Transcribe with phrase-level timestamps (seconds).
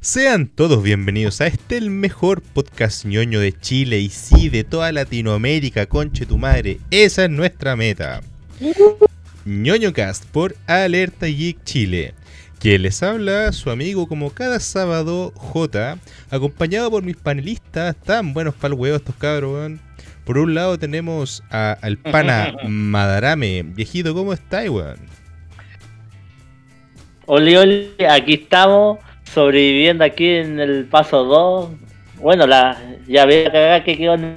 [0.00, 4.92] Sean todos bienvenidos a este el mejor podcast ñoño de Chile y sí de toda
[4.92, 6.78] Latinoamérica, conche tu madre.
[6.90, 8.22] Esa es nuestra meta.
[9.44, 12.14] ñoñocast por Alerta Geek Chile.
[12.58, 15.98] Quien les habla, su amigo como cada sábado, J,
[16.30, 19.80] acompañado por mis panelistas, tan buenos para el huevo estos cabros, weón.
[20.24, 23.62] Por un lado tenemos a- al pana Madarame.
[23.64, 24.98] Viejito, ¿cómo está, weón?
[27.26, 31.70] Oli, oli, aquí estamos, sobreviviendo aquí en el paso 2.
[32.16, 34.36] Bueno, la ya ve la cagada que quedó en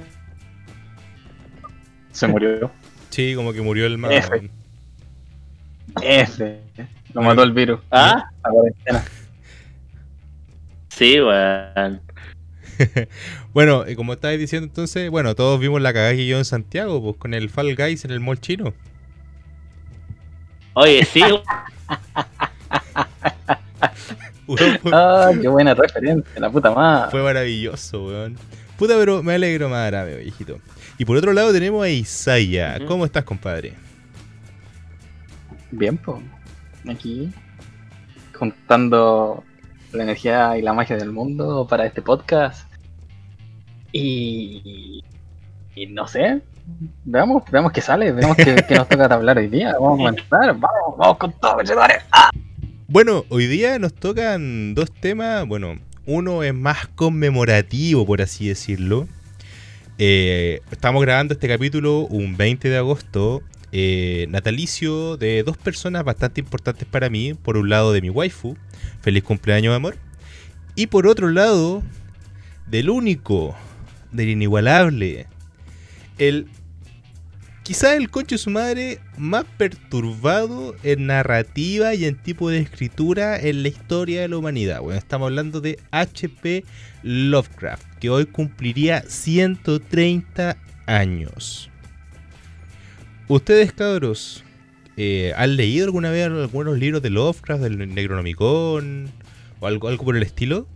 [2.12, 2.70] Se murió.
[3.10, 4.12] Sí, como que murió el man.
[4.12, 4.50] F.
[6.02, 6.60] F.
[7.12, 7.80] Lo mató el virus.
[7.90, 8.30] ¿Ah?
[8.42, 9.04] La cuarentena.
[10.88, 12.00] Sí, weón.
[13.52, 17.00] Bueno, y como estabas diciendo entonces, bueno, todos vimos la cagada que yo en Santiago,
[17.00, 18.74] pues con el Fall Guys en el mall chino.
[20.72, 21.22] Oye, sí,
[24.46, 27.10] Weón, fue, Ah, qué buena referencia, la puta madre.
[27.10, 28.36] fue maravilloso, weón.
[28.78, 30.58] Puta, pero me alegro más grave, viejito.
[30.98, 32.78] Y por otro lado tenemos a Isaya.
[32.86, 33.74] ¿Cómo estás, compadre?
[35.70, 36.18] Bien, pues.
[36.88, 37.30] Aquí.
[38.38, 39.44] Juntando
[39.92, 42.68] la energía y la magia del mundo para este podcast.
[43.92, 45.02] Y.
[45.76, 46.42] Y no sé.
[47.04, 49.74] Veamos, veamos qué sale, veamos qué, nos toca hablar hoy día.
[49.74, 52.00] Vamos a comenzar, vamos, vamos con todo, conchetumare.
[52.94, 55.48] Bueno, hoy día nos tocan dos temas.
[55.48, 59.08] Bueno, uno es más conmemorativo, por así decirlo.
[59.98, 66.40] Eh, estamos grabando este capítulo un 20 de agosto, eh, natalicio de dos personas bastante
[66.40, 67.34] importantes para mí.
[67.34, 68.56] Por un lado de mi waifu,
[69.00, 69.96] feliz cumpleaños amor.
[70.76, 71.82] Y por otro lado,
[72.68, 73.56] del único,
[74.12, 75.26] del inigualable,
[76.18, 76.46] el
[77.64, 83.40] quizá el coche de su madre más perturbado en narrativa y en tipo de escritura
[83.40, 84.80] en la historia de la humanidad.
[84.82, 86.62] Bueno, estamos hablando de H.P.
[87.02, 91.70] Lovecraft, que hoy cumpliría 130 años.
[93.28, 94.44] Ustedes, cabros,
[94.98, 99.10] eh, ¿han leído alguna vez algunos libros de Lovecraft, del Necronomicon
[99.60, 100.66] o algo, algo por el estilo?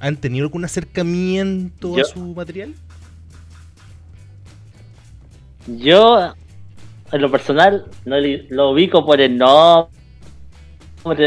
[0.00, 2.74] ¿Han tenido algún acercamiento a su material?
[5.66, 6.34] yo,
[7.12, 8.16] en lo personal, no
[8.48, 9.90] lo ubico por el nombre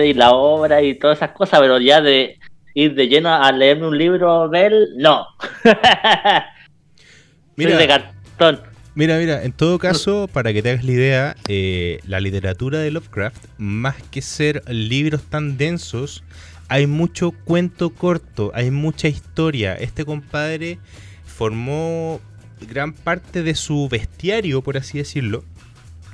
[0.07, 2.40] y la obra y todas esas cosas, pero ya de
[2.73, 5.28] ir de lleno a leerme un libro de él, no.
[7.57, 8.62] Soy de cartón.
[8.95, 12.91] Mira, mira, en todo caso, para que te hagas la idea, eh, la literatura de
[12.91, 16.24] Lovecraft, más que ser libros tan densos,
[16.69, 19.75] hay mucho cuento corto, hay mucha historia.
[19.75, 20.79] Este compadre
[21.25, 22.22] formó
[22.62, 25.44] gran parte de su bestiario, por así decirlo,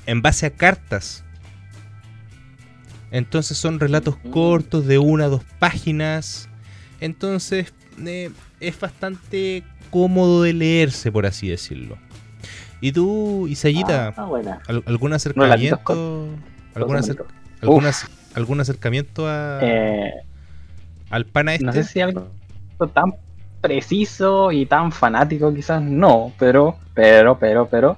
[0.05, 1.23] en base a cartas.
[3.11, 4.29] Entonces son relatos Mm.
[4.31, 6.49] cortos de una a dos páginas.
[6.99, 7.73] Entonces
[8.05, 11.97] eh, es bastante cómodo de leerse, por así decirlo.
[12.79, 14.27] ¿Y tú, Isayita, Ah,
[14.67, 16.27] al- algún acercamiento,
[16.73, 17.27] algún, acer- Uf.
[17.61, 20.11] algún ac- algún acercamiento a, Eh,
[21.09, 21.65] al pana este?
[21.65, 22.31] No sé si algo
[22.93, 23.13] tan
[23.59, 27.97] preciso y tan fanático quizás no, pero, pero, pero, pero,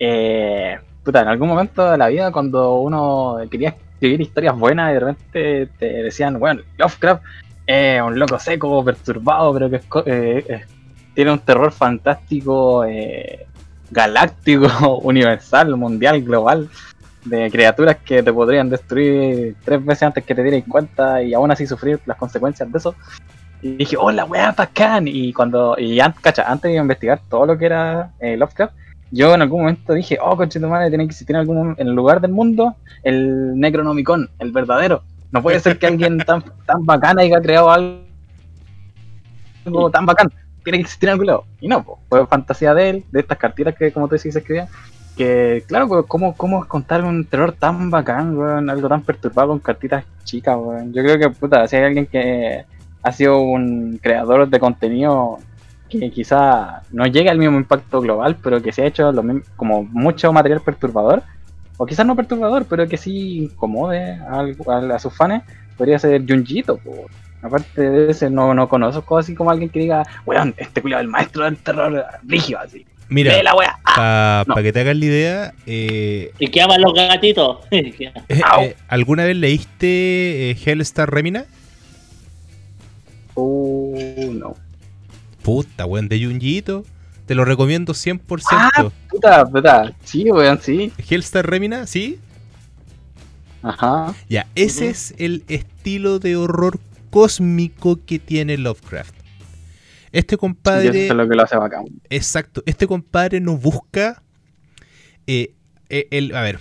[0.00, 4.94] eh, puta, en algún momento de la vida cuando uno quería escribir historias buenas y
[4.94, 7.22] de repente te decían, bueno, Lovecraft
[7.64, 10.66] es un loco seco, perturbado, pero que es eh, es-
[11.14, 13.46] tiene un terror fantástico, eh,
[13.90, 16.68] galáctico, universal, mundial, global,
[17.24, 21.50] de criaturas que te podrían destruir tres veces antes que te dieras cuenta y aún
[21.50, 22.94] así sufrir las consecuencias de eso.
[23.62, 25.08] Y dije, oh, la weá bacán.
[25.08, 28.74] Y cuando, y cacha, antes de investigar todo lo que era eh, Lovecraft,
[29.10, 31.94] yo en algún momento dije, oh, conche tu madre, tiene que existir en algún en
[31.94, 35.02] lugar del mundo el Necronomicon, el verdadero.
[35.30, 38.00] No puede ser que alguien tan, tan bacán haya creado algo,
[39.92, 40.32] tan bacán.
[40.64, 41.44] Tiene que existir en algún lado.
[41.60, 44.40] Y no, po, fue fantasía de él, de estas cartitas que, como tú decís, se
[44.40, 44.68] escribían.
[45.16, 48.68] Que, claro, pues, ¿cómo, ¿cómo contar un terror tan bacán, weón?
[48.68, 50.92] Algo tan perturbado con cartitas chicas, weón.
[50.92, 52.64] Yo creo que, puta, si hay alguien que
[53.02, 55.38] ha sido un creador de contenido
[55.88, 59.42] que quizá no llegue al mismo impacto global, pero que se ha hecho lo mismo-
[59.56, 61.22] como mucho material perturbador,
[61.76, 65.42] o quizás no perturbador, pero que sí incomode a, sus fans,
[65.76, 66.80] podría ser Junjito.
[67.42, 71.08] Aparte de ese, no, no conozco así como alguien que diga, weón, este culiado el
[71.08, 72.86] maestro del terror rígido, así.
[73.08, 73.40] Mira,
[73.84, 74.54] para no.
[74.56, 77.58] que te hagas la idea, eh, ¿Y qué aman los gatitos?
[77.70, 77.92] eh,
[78.28, 81.44] eh, ¿alguna vez leíste eh, Hellstar Remina?
[83.34, 84.56] Uh, no.
[85.46, 86.84] Puta, weón, de Junjito.
[87.24, 88.42] Te lo recomiendo 100%.
[88.50, 88.90] Ah.
[89.08, 89.94] Puta, puta.
[90.02, 90.92] Sí, weón, sí.
[91.08, 92.18] Hellstar Remina, ¿sí?
[93.62, 94.12] Ajá.
[94.28, 99.14] Ya, ese es el estilo de horror cósmico que tiene Lovecraft.
[100.10, 101.04] Este Y compadre...
[101.04, 101.84] eso es lo que lo hace bacán.
[102.10, 102.64] Exacto.
[102.66, 104.24] Este compadre nos busca.
[105.28, 105.54] eh,
[105.90, 106.58] eh, el, a ver.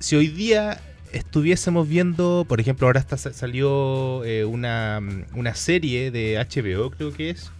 [0.00, 0.80] Si hoy día
[1.12, 2.44] estuviésemos viendo.
[2.48, 5.00] Por ejemplo, ahora está, salió eh, una,
[5.34, 7.52] una serie de HBO, creo que es.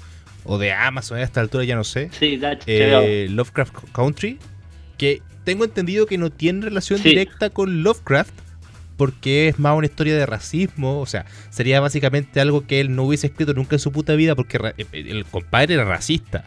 [0.44, 2.10] O de Amazon a esta altura, ya no sé.
[2.19, 2.64] Sí, HBO.
[2.66, 4.38] eh, Lovecraft Country.
[4.98, 7.10] Que tengo entendido que no tiene relación Sí.
[7.10, 8.32] directa con Lovecraft.
[8.96, 11.00] Porque es más una historia de racismo.
[11.00, 14.34] O sea, sería básicamente algo que él no hubiese escrito nunca en su puta vida.
[14.34, 16.44] Porque ra- eh, el compadre era racista.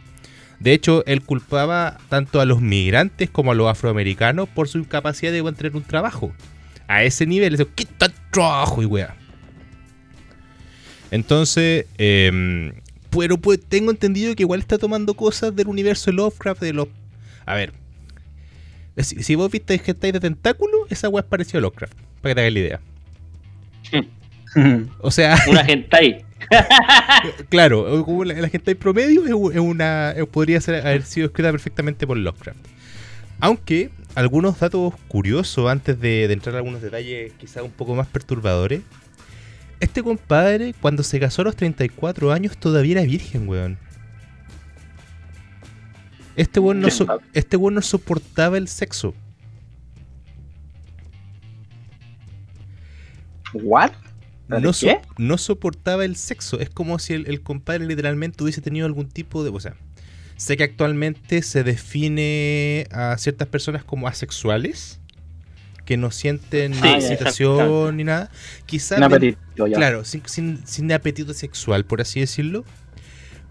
[0.59, 5.31] De hecho, él culpaba tanto a los migrantes como a los afroamericanos por su incapacidad
[5.31, 6.31] de tener un trabajo.
[6.87, 9.15] A ese nivel, eso, ¿qué tal trabajo y weá?
[11.11, 12.73] Entonces, eh,
[13.17, 16.87] pero pues, tengo entendido que igual está tomando cosas del universo de Lovecraft, de los...
[17.45, 17.73] A ver,
[18.97, 22.35] si, si vos viste Hentai de Tentáculo, esa weá es parecida a Lovecraft, para que
[22.35, 22.79] te hagas la idea.
[24.99, 26.23] O sea, Una hentai.
[27.49, 32.05] claro, como la, la Hentai promedio es, una, es- podría ser, haber sido escrita perfectamente
[32.05, 32.59] por Lovecraft.
[33.39, 38.05] Aunque algunos datos curiosos antes de, de entrar a algunos detalles quizás un poco más
[38.07, 38.81] perturbadores.
[39.79, 43.77] Este compadre, cuando se casó a los 34 años, todavía era virgen, weón.
[46.35, 49.13] Este weón no, so- este weón no soportaba el sexo.
[53.53, 53.91] ¿What?
[54.47, 54.99] No, so- ¿Qué?
[55.17, 56.59] no soportaba el sexo.
[56.59, 59.49] Es como si el, el compadre literalmente hubiese tenido algún tipo de...
[59.51, 59.75] O sea,
[60.37, 64.99] sé que actualmente se define a ciertas personas como asexuales,
[65.85, 68.29] que no sienten Sí, excitación ni nada.
[68.65, 68.97] Quizás...
[68.97, 69.77] Un apetito ya.
[69.77, 72.63] Claro, sin, sin, sin apetito sexual, por así decirlo.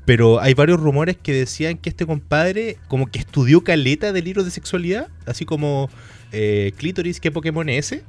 [0.05, 4.43] Pero hay varios rumores que decían que este compadre como que estudió caleta del libro
[4.43, 5.91] de sexualidad, así como
[6.33, 8.05] eh, clítoris, ¿qué Pokémon es ese?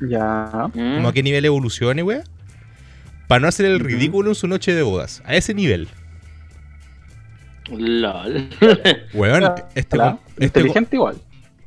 [0.00, 0.70] Ya.
[0.72, 0.96] Mm.
[0.96, 2.22] Como a qué nivel evolucione, weá.
[3.28, 5.22] Para no hacer el ridículo en su noche de bodas.
[5.26, 5.88] A ese nivel.
[7.70, 8.48] LOL.
[9.14, 9.42] Weón,
[9.74, 9.96] este,
[10.36, 11.16] este Inteligente igual.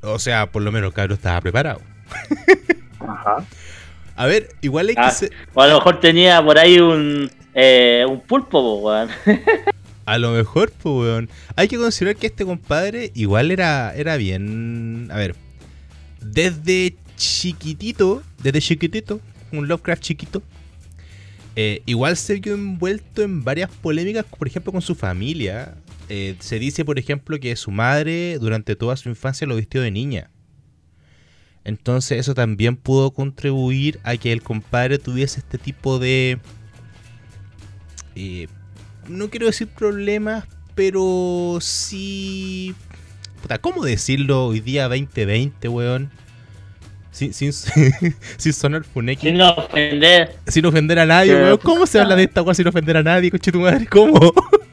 [0.01, 1.81] O sea, por lo menos el cabrón estaba preparado.
[2.99, 3.45] Ajá.
[4.15, 5.11] A ver, igual hay que Ah.
[5.11, 9.09] ser- O a lo mejor tenía por ahí un, eh, un pulpo, po, weón.
[10.05, 11.29] A lo mejor, pues, weón.
[11.55, 15.07] Hay que considerar que este compadre igual era, era bien.
[15.11, 15.35] A ver.
[16.21, 19.21] Desde chiquitito, desde chiquitito,
[19.51, 20.41] un Lovecraft chiquito.
[21.55, 25.73] eh, igual se vio envuelto en varias polémicas, por ejemplo, con su familia.
[26.09, 29.91] Eh, se dice, por ejemplo, que su madre durante toda su infancia lo vistió de
[29.91, 30.31] niña.
[31.63, 36.39] Entonces eso también pudo contribuir a que el compadre tuviese este tipo de...
[38.15, 38.47] eh,
[39.07, 42.73] no quiero decir problemas, pero sí...
[43.43, 46.09] Puta, ¿cómo decirlo hoy día 2020, weón?
[47.11, 47.53] Sin, sin,
[48.37, 49.27] sin sonar funeki.
[49.27, 50.35] Sin ofender.
[50.47, 51.59] Sin ofender a nadie, weón.
[51.61, 53.85] ¿Cómo se habla de esta weón sin ofender a nadie, coche tu madre?
[53.85, 54.33] ¿Cómo?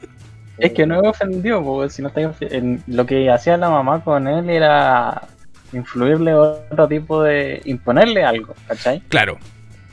[0.57, 4.03] Es que no me ofendió, porque si no está en- lo que hacía la mamá
[4.03, 5.21] con él era
[5.73, 7.61] influirle otro tipo de.
[7.65, 9.01] imponerle algo, ¿cachai?
[9.09, 9.37] Claro.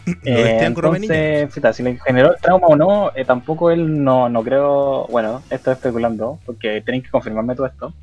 [0.07, 4.29] Lo Eh, entonces, puta, si le generó el trauma o no, eh, tampoco él no,
[4.29, 5.07] no creo.
[5.09, 7.95] Bueno, estoy especulando, porque tienen que confirmarme todo esto.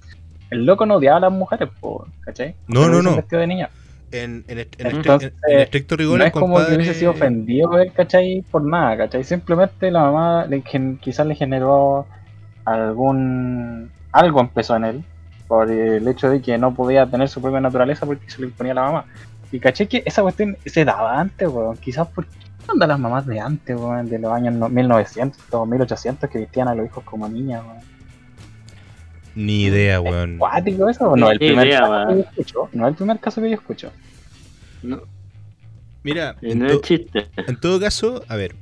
[0.50, 2.56] El loco no odiaba a las mujeres, po, ¿cachai?
[2.68, 3.16] No, no, no.
[3.16, 3.70] vestido de niña.
[4.12, 7.78] En, en, en Entonces, en- en estricto rigor, no es como que hubiese sido ofendido
[7.80, 8.44] él, ¿cachai?
[8.52, 9.24] Por nada, ¿cachai?
[9.24, 10.62] Simplemente la mamá le
[11.00, 12.06] quizás le generó
[12.66, 13.92] algún...
[14.12, 15.04] algo empezó en él
[15.48, 18.74] por el hecho de que no podía tener su propia naturaleza porque se lo imponía
[18.74, 19.06] la mamá.
[19.52, 21.76] Y caché que esa cuestión se daba antes, weón.
[21.78, 22.38] Quizás por qué
[22.70, 26.68] andan las mamás de antes, weón, de los años no- 1900 o 1800 que vestían
[26.70, 27.80] a los hijos como niñas, weón.
[29.36, 30.38] Ni idea, weón.
[30.38, 31.16] ¿Cuático eso?
[31.16, 32.08] No es el Ni primer idea, caso weón.
[32.08, 32.70] que yo escucho.
[32.74, 33.92] No es el primer caso que yo escucho.
[34.84, 35.02] No,
[36.04, 37.28] Mira, en, no to- es chiste.
[37.36, 38.56] en todo caso, a ver,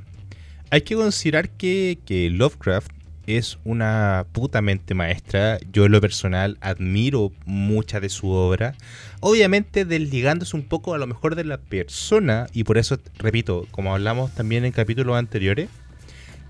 [0.71, 2.91] hay que considerar que, que Lovecraft
[3.37, 5.59] es una puta mente maestra.
[5.71, 8.75] Yo en lo personal admiro mucha de su obra.
[9.19, 13.93] Obviamente desligándose un poco a lo mejor de la persona, y por eso, repito, como
[13.93, 15.69] hablamos también en capítulos anteriores,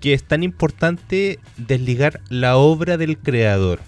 [0.00, 3.80] que es tan importante desligar la obra del creador.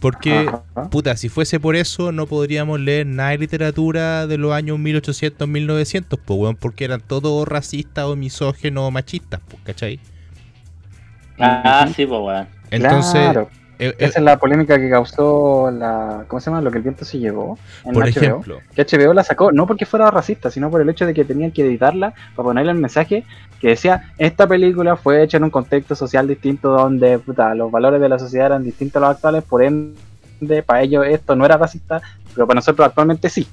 [0.00, 0.50] Porque...
[0.92, 5.48] Puta, si fuese por eso, no podríamos leer nada de literatura de los años 1800,
[5.48, 9.98] 1900, pues, weón, porque eran todos racistas o misógenos o machistas, pues, ¿cachai?
[11.38, 12.46] Ah, sí, pues, weón.
[12.70, 13.48] Entonces, Claro.
[13.78, 16.24] eh, eh, Esa es la polémica que causó la.
[16.28, 16.60] ¿Cómo se llama?
[16.62, 17.58] Lo que el viento se llevó.
[17.84, 18.08] En por HBO.
[18.08, 21.24] ejemplo, Que HBO la sacó, no porque fuera racista, sino por el hecho de que
[21.24, 23.24] tenían que editarla para ponerle el mensaje
[23.60, 28.00] que decía: Esta película fue hecha en un contexto social distinto donde puta, los valores
[28.00, 31.56] de la sociedad eran distintos a los actuales, por ende, para ellos esto no era
[31.56, 32.00] racista,
[32.34, 33.46] pero para nosotros actualmente sí.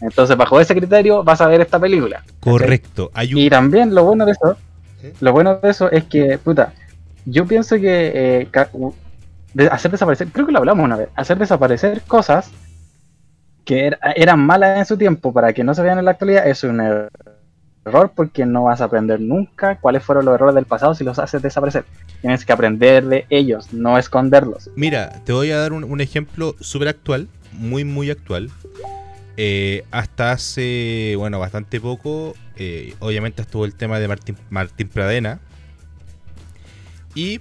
[0.00, 2.22] Entonces, bajo ese criterio, vas a ver esta película.
[2.40, 3.10] Correcto.
[3.14, 3.40] Hay un...
[3.40, 4.56] Y también lo bueno de eso,
[5.00, 5.12] ¿Sí?
[5.20, 6.72] lo bueno de eso es que, puta,
[7.24, 12.50] yo pienso que eh, hacer desaparecer, creo que lo hablamos una vez, hacer desaparecer cosas
[13.64, 16.46] que er- eran malas en su tiempo para que no se vean en la actualidad
[16.46, 17.08] es un er-
[17.86, 21.18] error porque no vas a aprender nunca cuáles fueron los errores del pasado si los
[21.18, 21.84] haces desaparecer.
[22.20, 24.70] Tienes que aprender de ellos, no esconderlos.
[24.74, 28.50] Mira, te voy a dar un, un ejemplo súper actual, muy, muy actual.
[29.36, 35.40] Eh, hasta hace, bueno, bastante poco, eh, obviamente estuvo el tema de Martín, Martín Pradena.
[37.14, 37.40] Y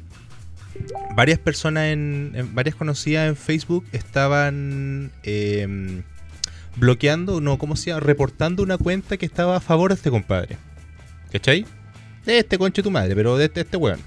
[1.16, 6.02] varias personas, en, en- varias conocidas en Facebook estaban eh,
[6.76, 8.02] bloqueando, no, ¿cómo se llama?
[8.02, 10.58] Reportando una cuenta que estaba a favor de este compadre.
[11.32, 11.66] ¿Cachai?
[12.26, 14.00] De este conche tu madre, pero de este, este weón.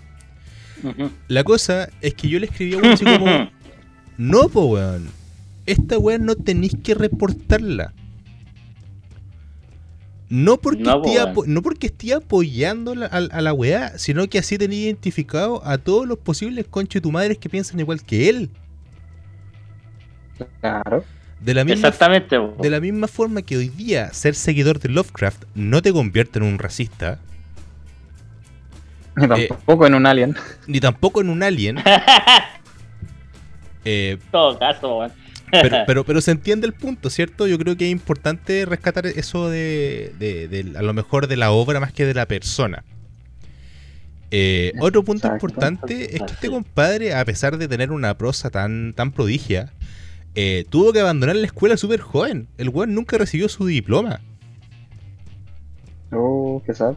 [1.29, 3.51] La cosa es que yo le escribí a uno así como...
[4.19, 5.09] No, po, weón.
[5.67, 7.93] Esta weón no tenéis que reportarla.
[10.29, 11.29] No porque, No, esté, weón.
[11.35, 15.65] apo- no porque esté apoyando la- a, a la weá, sino que así tenía identificado
[15.65, 18.51] a todos los posibles conches tu madres que piensan igual que él.
[20.61, 21.05] Claro.
[21.41, 22.37] De la misma, Exactamente.
[22.61, 26.45] de la misma forma que hoy día ser seguidor de Lovecraft no te convierte en
[26.47, 27.21] un racista,
[29.17, 30.35] Ni tampoco en un alien.
[30.67, 31.79] ni tampoco en un alien.
[33.85, 35.13] eh, En todo caso, weón.
[35.63, 37.47] Pero, pero, pero se entiende el punto, ¿cierto?
[37.47, 41.51] Yo creo que es importante rescatar eso de, de- de- a lo mejor de la
[41.51, 42.85] obra más que de la persona.
[44.31, 48.93] Eh, otro punto importante es que este compadre, a pesar de tener una prosa tan,
[48.95, 49.73] tan prodigia,
[50.35, 52.49] eh, tuvo que abandonar la escuela súper joven.
[52.59, 54.21] El weón nunca recibió su diploma.
[56.13, 56.95] Oh, qué sad.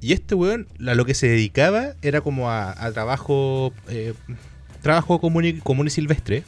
[0.00, 4.14] Y este weón a lo que se dedicaba era como a, a trabajo eh,
[4.80, 6.44] trabajo común y, común y silvestre.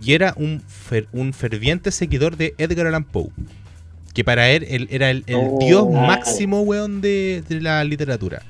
[0.00, 3.30] Y era un, fer- un ferviente seguidor de Edgar Allan Poe.
[4.14, 5.58] Que para él, él era el, el Oh.
[5.60, 8.42] dios máximo, weón, de, de la literatura.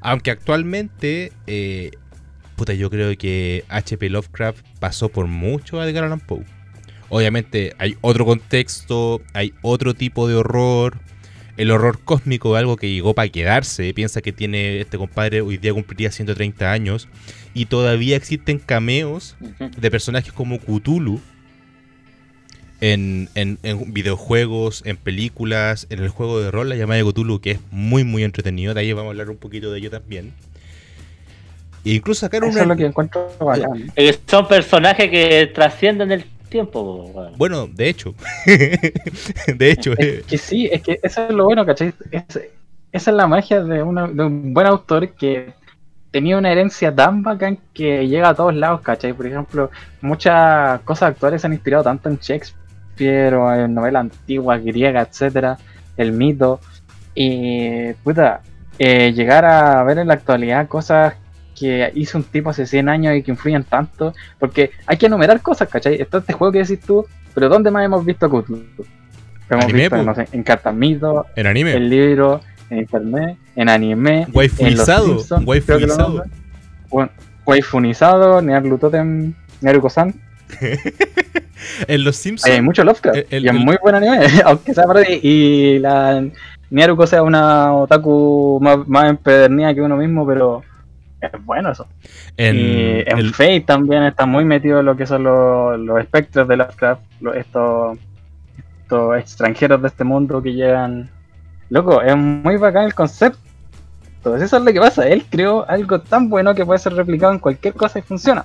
[0.00, 1.90] Aunque actualmente, eh,
[2.56, 4.08] puta, yo creo que H.P.
[4.10, 6.44] Lovecraft pasó por mucho a Edgar Allan Poe.
[7.08, 10.98] Obviamente hay otro contexto, hay otro tipo de horror.
[11.56, 13.92] El horror cósmico es algo que llegó para quedarse.
[13.94, 17.08] Piensa que tiene este compadre, hoy día cumpliría 130 años.
[17.54, 19.36] Y todavía existen cameos
[19.78, 21.20] de personajes como Cthulhu
[22.82, 27.40] en, en- en videojuegos, en películas, en el juego de rol, la llamada de Cthulhu,
[27.40, 28.74] que es muy, muy entretenido.
[28.74, 30.34] De ahí vamos a hablar un poquito de ello también.
[31.86, 32.62] E incluso sacaron Eso una.
[32.64, 33.90] es lo que encuentro bacán.
[33.96, 37.30] Eh, Son personajes que trascienden el tiempo.
[37.36, 38.14] Bueno, de hecho.
[39.56, 41.92] de hecho, eh, Es que sí, es que eso es lo bueno, ¿cachai?
[42.10, 42.40] Es-
[42.92, 45.52] esa es la magia de, una- de un buen autor que
[46.10, 49.12] tenía una herencia tan bacán que llega a todos lados, ¿cachai?
[49.12, 54.56] Por ejemplo, muchas cosas actuales se han inspirado tanto en Shakespeare o en novela antigua,
[54.58, 55.58] griega, etcétera,
[55.96, 56.60] el mito.
[57.14, 58.40] Y, puta,
[58.78, 61.14] eh, llegar a ver en la actualidad cosas
[61.58, 65.40] que hizo un tipo hace 100 años y que influyen tanto, porque hay que enumerar
[65.40, 66.00] cosas, ¿cachai?
[66.00, 68.62] Está este juego que decís tú, pero ¿dónde más hemos visto Cthulhu?
[69.48, 71.72] Hemos Anime, visto, no sé, en cartas mito, en anime.
[71.74, 74.26] el libro, en internet, en anime,
[75.96, 76.30] nombran.
[76.90, 77.10] Bueno,
[77.46, 80.14] Waifunizado, Nearlutotem, Nearuko-san.
[81.88, 82.52] En los Simpsons.
[82.54, 83.16] Hay mucho Lovecraft.
[83.18, 85.18] El- el- y es el- muy buen anime, aunque sea parodia.
[85.22, 86.24] Y la
[86.70, 90.62] Nearuko sea una otaku más, más empedernida que uno mismo, pero
[91.32, 91.86] es bueno eso.
[92.36, 96.00] en, y en el- Fate también está muy metido en lo que son los, los
[96.00, 97.98] espectros de Lovecraft, los- estos,
[98.82, 101.10] estos extranjeros de este mundo que llegan.
[101.70, 103.38] Loco, es muy bacán el concepto.
[104.18, 105.06] Entonces eso es lo que pasa.
[105.08, 108.44] Él creó algo tan bueno que puede ser replicado en cualquier cosa y funciona.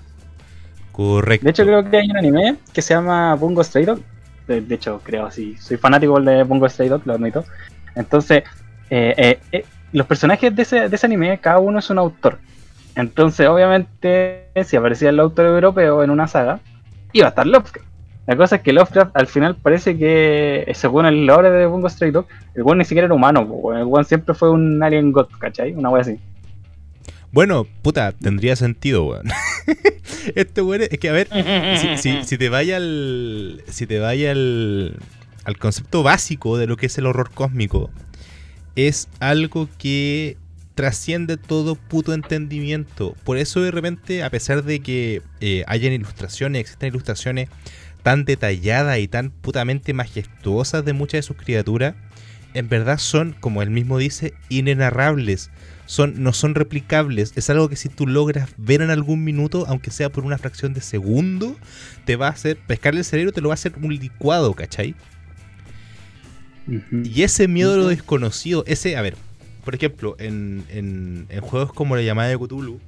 [0.92, 1.44] correcto.
[1.46, 4.00] De hecho, creo que hay un anime que se llama Bungo Stray Dog.
[4.48, 5.56] De, de hecho, creo así.
[5.58, 7.46] Soy fanático de Bungo Stray Dog, lo admito.
[7.96, 8.44] Entonces,
[8.90, 12.40] eh, eh, eh, los personajes de ese, de ese anime, cada uno es un autor.
[12.96, 16.60] Entonces, obviamente, si aparecía el autor europeo en una saga,
[17.14, 17.88] iba a estar Lovecraft.
[18.28, 21.90] La cosa es que Lovecraft al final parece que, eh, según el lore de Bungo
[21.90, 23.48] Stray Dog, el buen ni siquiera era humano.
[23.76, 25.74] El buen siempre fue un alien god, ¿cachai?
[25.74, 26.20] Una wea así.
[27.32, 29.28] Bueno, puta, tendría sentido, weón.
[30.36, 31.28] este weón es que, a ver,
[31.78, 33.64] si, si- si te vaya al.
[33.68, 34.98] Si te vaya al.
[35.46, 37.90] al concepto básico de lo que es el horror cósmico,
[38.76, 40.38] es algo que
[40.76, 43.16] trasciende todo puto entendimiento.
[43.24, 47.50] Por eso de repente, a pesar de que eh, hayan ilustraciones, existen ilustraciones
[48.04, 51.96] tan detalladas y tan putamente majestuosas de muchas de sus criaturas,
[52.54, 55.52] en verdad son, como él mismo dice, inenarrables.
[55.86, 57.34] Son, no son replicables.
[57.36, 60.74] Es algo que si tú logras ver en algún minuto, aunque sea por una fracción
[60.74, 61.58] de segundo,
[62.06, 64.96] te va a hacer pescar el cerebro, te lo va a hacer un licuado, ¿cachai?
[66.68, 69.16] Y ese miedo a lo desconocido, ese, a ver,
[69.64, 72.80] por ejemplo, en, en- en juegos como la llamada de Cthulhu,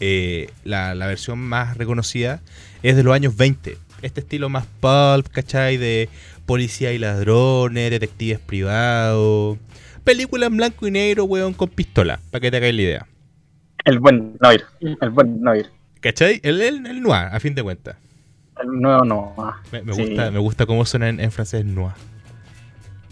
[0.00, 2.40] eh, la, la versión más reconocida
[2.82, 3.78] es de los años 20.
[4.02, 5.76] Este estilo más pulp, ¿cachai?
[5.76, 6.08] De
[6.46, 9.58] policía y ladrones, detectives privados.
[10.02, 13.06] Película en blanco y negro, weón, con pistola, para que te hagáis la idea.
[13.84, 14.64] El buen Noir.
[14.80, 15.70] El buen Noir.
[16.00, 16.40] ¿Cachai?
[16.42, 17.96] El, el, el noir, a fin de cuentas.
[18.62, 19.34] El nuevo no.
[19.38, 20.04] ah, Me, me Sí.
[20.04, 21.94] gusta, me gusta cómo suena en, en francés noir.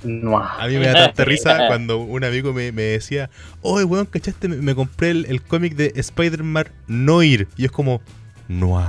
[0.05, 0.39] No.
[0.39, 3.31] A mí me da tanta risa cuando un amigo me, me decía,
[3.61, 4.49] oye, weón, ¿cachaste?
[4.49, 7.49] Me, me compré el, el cómic de Spider-Man Noir.
[7.57, 8.01] Y es como,
[8.49, 8.87] Noir.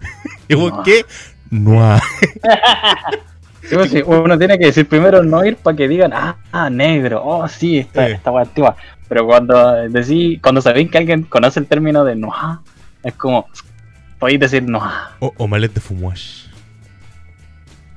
[0.48, 0.74] y Noir.
[0.84, 1.04] ¿qué?
[1.50, 2.00] Noir.
[3.62, 7.22] Sí, pues, sí, uno tiene que decir primero Noir para que digan, ah, ah, negro,
[7.24, 8.12] oh sí, esta, Eh.
[8.14, 8.76] esta wea antigua.
[9.08, 12.58] Pero cuando decís, cuando sabéis que alguien conoce el término de Noir,
[13.04, 13.46] es como,
[14.18, 14.90] podéis decir Noir.
[15.20, 16.46] O, o Malet de Fumwash.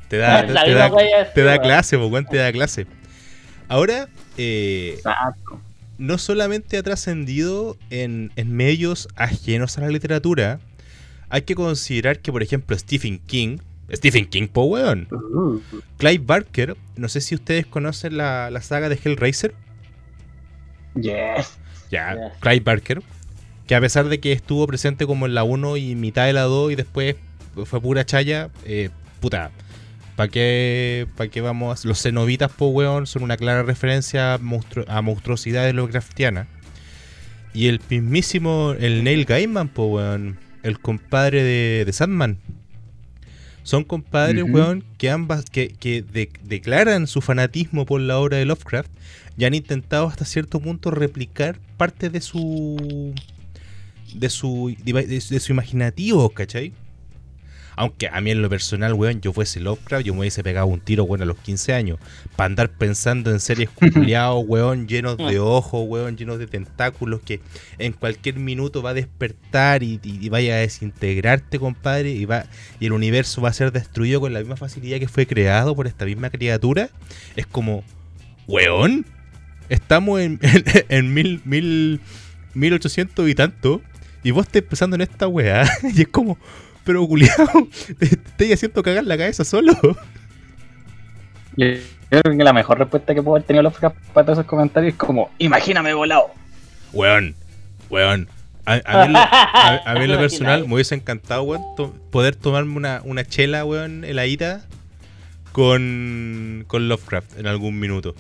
[0.07, 0.91] Te da, te, te da,
[1.33, 2.85] te da clase, weón, te da clase.
[3.67, 4.07] Ahora,
[4.38, 5.00] eh,
[5.97, 10.59] no solamente ha trascendido en, en medios ajenos a la literatura,
[11.29, 13.57] hay que considerar que, por ejemplo, Stephen King,
[13.91, 15.59] Stephen King, po weón, Uh,
[15.97, 19.53] Clive Barker, no sé si ustedes conocen la, la saga de Hellraiser.
[20.95, 21.57] yes.
[21.91, 22.33] Ya, Yes.
[22.39, 23.01] Clive Barker.
[23.67, 26.43] Que a pesar de que estuvo presente como en la 1 y mitad de la
[26.43, 27.15] 2 y después
[27.65, 29.50] fue pura chaya, eh, puta.
[30.15, 31.84] ¿Para qué, pa' qué vamos?
[31.84, 36.48] a- Los cenobitas, po weón, son una clara referencia a, monstru- a monstruosidades Lovecraftianas.
[37.53, 42.38] Y el mismísimo, el Neil Gaiman, po weón, el compadre de, de Sandman.
[43.63, 48.45] Son compadres, weón, que ambas, que, que de- declaran su fanatismo por la obra de
[48.45, 48.89] Lovecraft
[49.38, 53.13] y han intentado hasta cierto punto replicar parte de su
[54.13, 56.74] de su de, de su imaginativo, ¿cachai?
[57.77, 60.79] Aunque a mí en lo personal, weón, yo fuese Lovecraft, yo me hubiese pegado un
[60.79, 62.00] tiro, weón, a los 15 años.
[62.36, 67.41] Para andar pensando en series culiados, weón, llenos de ojos, weón, llenos de tentáculos, que
[67.77, 72.45] en cualquier minuto va a despertar y, y- y vaya a desintegrarte, compadre, y va
[72.80, 75.88] y el universo va a ser destruido con la misma facilidad que fue creado por
[75.88, 76.89] esta misma criatura.
[77.36, 77.84] Es como,
[78.47, 79.06] weón,
[79.69, 81.99] estamos en, en, en mil, mil,
[82.54, 83.82] 1800 y tanto,
[84.23, 86.38] y vos estás pensando en esta weá, y es como,
[86.86, 87.67] pero culiao,
[88.00, 89.74] te, estoy haciendo cagar la cabeza solo.
[91.58, 91.67] Yo
[92.10, 93.93] creo que la mejor respuesta que puedo haber tenido los para
[94.26, 96.28] todos esos comentarios es como, imagíname volado.
[96.93, 97.36] Weón,
[97.89, 98.28] weón.
[98.67, 101.93] A, a mí, lo, a- a mí en lo personal me hubiese encantado, weón, to-
[102.12, 104.65] poder tomarme una, una chela, weón, heladita
[105.52, 108.15] con, con Lovecraft en algún minuto.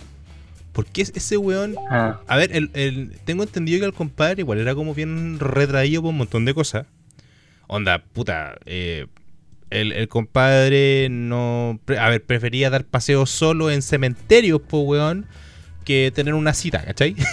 [0.71, 4.59] Porque es ese weón Ah, A ver, el, el- tengo entendido que el compadre igual
[4.59, 6.85] era como bien retraído por un montón de cosas.
[7.67, 9.07] Onda, puta, eh,
[9.69, 11.79] el, el compadre no...
[11.99, 15.25] A ver, prefería dar paseos solo en cementerios, po, weón,
[15.83, 17.15] que tener una cita, ¿cachai?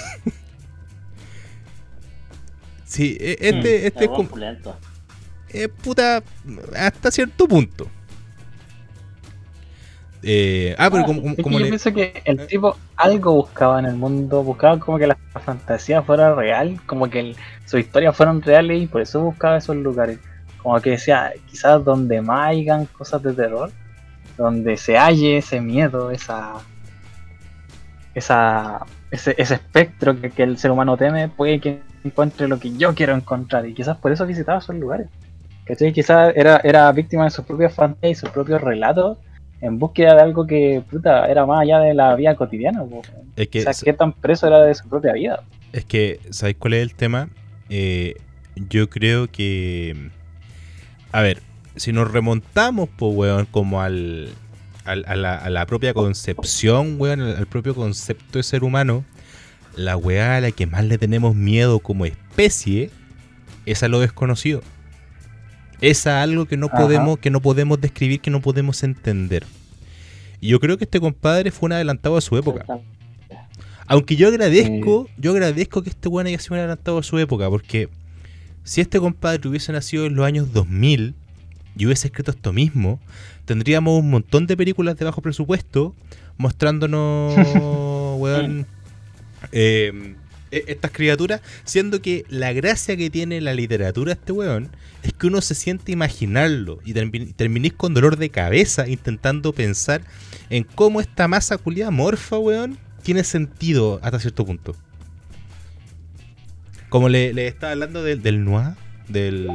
[2.84, 4.28] sí, e- este, este es Mm, como...
[4.28, 4.76] opulento.
[5.50, 6.22] eh, puta,
[6.76, 7.90] hasta cierto punto.
[10.22, 13.96] Eh, ah, pero Ah, como, yo le- pienso que el tipo algo buscaba en el
[13.96, 18.82] mundo, buscaba como que la fantasía fuera real, como que el- sus historias fueran reales
[18.82, 20.18] y por eso buscaba esos lugares.
[20.62, 23.70] Como que decía, quizás donde más hayan cosas de terror,
[24.38, 26.54] donde se halle ese miedo, esa
[28.14, 28.80] esa
[29.10, 32.94] ese, ese espectro que, que el ser humano teme, puede que encuentre lo que yo
[32.94, 35.08] quiero encontrar y quizás por eso visitaba esos lugares.
[35.66, 35.92] ¿Cachai?
[35.92, 39.18] Quizás era, era víctima de sus propias fantasías y sus propios relatos
[39.62, 42.84] en búsqueda de algo que puta, era más allá de la vida cotidiana.
[42.84, 43.00] po.
[43.36, 45.42] es que o sea, qué tan preso era de su propia vida.
[45.72, 47.30] Es que, ¿sabéis cuál es el tema?
[47.70, 48.16] Eh,
[48.56, 50.10] yo creo que.
[51.12, 51.40] A ver,
[51.76, 54.28] si nos remontamos, pues, weón, como al,
[54.84, 59.04] al- a, la, a la propia concepción, weón, al, al propio concepto de ser humano,
[59.76, 62.90] la weá a la que más le tenemos miedo como especie
[63.64, 64.60] es a lo desconocido.
[65.82, 66.78] Es algo que no Ajá.
[66.78, 69.44] podemos, que no podemos describir, que no podemos entender.
[70.40, 72.64] Y yo creo que este compadre fue un adelantado a su época.
[73.86, 77.50] Aunque yo agradezco, yo agradezco que este weón haya sido un adelantado a su época,
[77.50, 77.88] porque
[78.64, 81.14] si este compadre hubiese nacido en los años 2000
[81.76, 83.00] y hubiese escrito esto mismo,
[83.44, 85.94] tendríamos un montón de películas de bajo presupuesto
[86.38, 87.34] mostrándonos,
[88.20, 88.66] weón,
[89.50, 90.14] eh,
[90.52, 94.70] estas criaturas, siendo que la gracia que tiene la literatura este weón
[95.02, 100.02] es que uno se siente imaginarlo y termi- terminís con dolor de cabeza intentando pensar
[100.50, 104.76] en cómo esta masa culiada morfa, weón, tiene sentido hasta cierto punto.
[106.88, 108.74] Como le, le estaba hablando del, del noir,
[109.08, 109.48] del,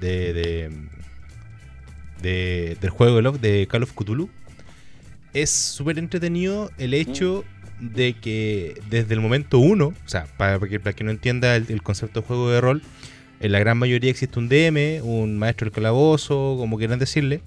[0.00, 0.70] de, de-
[2.22, 4.30] de- del juego de, Love- de Call of Cthulhu,
[5.34, 7.44] es súper entretenido el hecho
[7.80, 11.82] de que desde el momento uno, o sea, para que, para que no entienda el,
[11.82, 12.82] concepto de juego de rol,
[13.40, 17.42] en la gran mayoría existe un DM, un maestro del calabozo, como quieran decirle,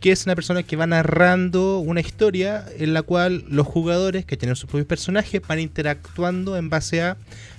[0.00, 4.36] que es una persona que va narrando una historia en la cual los jugadores que
[4.36, 7.16] tienen sus propios personajes van interactuando en base a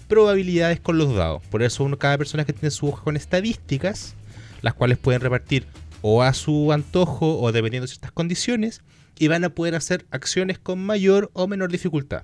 [0.08, 1.42] probabilidades con los dados.
[1.50, 4.16] Por eso uno, cada personaje tiene su hoja con estadísticas,
[4.62, 5.66] las cuales pueden repartir
[6.02, 8.82] o a su antojo o dependiendo de ciertas condiciones,
[9.22, 12.24] y van a poder hacer acciones con mayor o menor dificultad.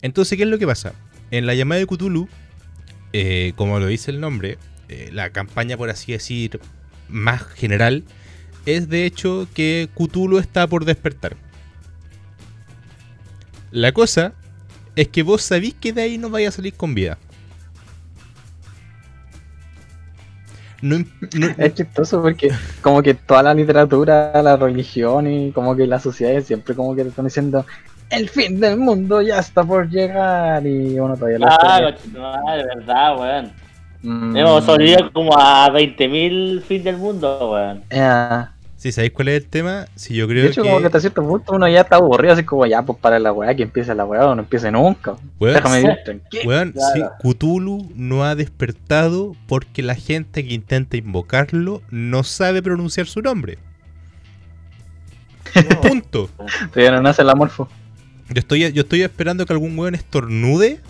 [0.00, 0.94] Entonces, ¿qué es lo que pasa?
[1.30, 2.30] En la llamada de Cthulhu,
[3.12, 4.56] eh, como lo dice el nombre,
[4.88, 6.60] eh, la campaña, por así decir,
[7.10, 8.04] más general,
[8.64, 11.36] es de hecho que Cthulhu está por despertar.
[13.70, 14.32] La cosa
[14.96, 17.18] es que vos sabéis que de ahí no vaya a salir con vida.
[20.82, 21.06] No, im-
[21.38, 26.02] no- Es chistoso porque como que toda la literatura, la religión y como que las
[26.02, 27.66] sociedades siempre como que te están diciendo
[28.08, 32.56] el fin del mundo ya está por llegar y uno todavía lo espera.
[32.56, 33.52] de verdad, weón.
[34.02, 37.82] Mm, Hemos sobrevivido como a 20.000 fin del mundo, weón.
[38.80, 40.68] Si sabéis cuál es el tema, si yo creo de hecho, que.
[40.70, 43.30] como que hasta cierto punto uno ya está aburrido, así como ya, pues para la
[43.30, 45.16] weá, que empiece la weá o no empiece nunca.
[45.38, 45.98] Weón, Déjame.
[46.46, 46.94] Weón, Claro.
[46.94, 53.20] sí, Cthulhu no ha despertado porque la gente que intenta invocarlo no sabe pronunciar su
[53.20, 53.58] nombre.
[55.82, 56.30] Punto.
[56.72, 57.68] Todavía no nace el amorfo.
[58.30, 60.80] Yo estoy, yo estoy esperando que algún weón estornude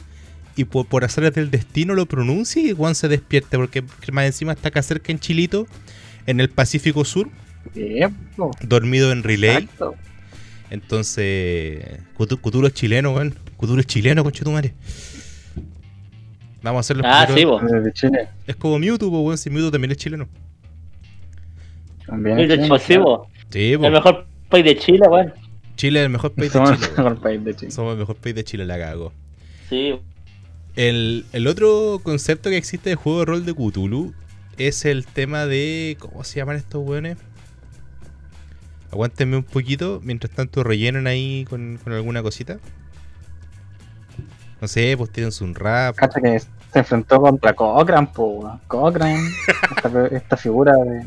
[0.55, 4.53] y por, por hacer del destino lo pronuncie y weón se despierte porque más encima
[4.53, 5.66] está acá cerca en Chilito,
[6.26, 7.31] en el Pacífico Sur,
[8.62, 9.64] Dormido en relay.
[9.64, 9.94] exacto.
[10.70, 11.84] Entonces,
[12.16, 13.34] Cthulhu es chileno, weón.
[13.58, 14.72] Cthulhu es chileno, conchetumare.
[16.62, 17.02] Vamos a hacerlo.
[17.06, 17.62] Ah, sí, vos.
[18.46, 19.38] Es como Mewtwo, weón.
[19.38, 20.28] Si Mewtwo también es chileno.
[22.06, 23.28] También es chileno, sí, vos.
[23.50, 23.72] Sí.
[23.72, 25.32] El mejor país de Chile, weón.
[25.76, 26.86] Chile es el mejor país de Somos Chile.
[26.86, 27.04] el weón.
[27.12, 27.70] mejor país de Chile.
[27.72, 29.12] Somos el mejor país de Chile, la cago.
[29.68, 29.94] Sí.
[30.76, 34.12] El, el otro concepto que existe de juego de rol de Cthulhu
[34.56, 35.96] es el tema de.
[35.98, 37.16] ¿Cómo se llaman estos weones?
[38.92, 42.59] Aguántenme un poquito, mientras tanto rellenan ahí con, con alguna cosita.
[44.61, 45.96] No sé, pues tienen un rap.
[45.96, 48.59] Cacha que se enfrentó contra Cochrane, po.
[48.66, 49.20] Cochrane,
[49.76, 51.07] esta, esta figura de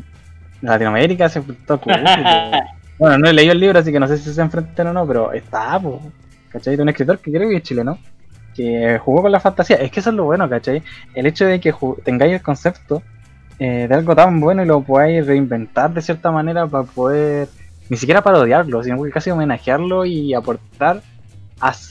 [0.62, 2.62] Latinoamérica se enfrentó a.
[2.98, 5.06] Bueno, no he leído el libro, así que no sé si se enfrentan o no,
[5.06, 6.00] pero está, po.
[6.50, 6.76] ¿Cachai?
[6.76, 7.98] De un escritor que creo que es chileno,
[8.54, 9.76] que jugó con la fantasía.
[9.76, 10.82] Es que eso es lo bueno, ¿cachai?
[11.14, 13.02] El hecho de que tengáis el concepto
[13.58, 17.48] eh, de algo tan bueno y lo podáis reinventar de cierta manera para poder,
[17.88, 21.02] ni siquiera parodiarlo, sino que casi homenajearlo y aportar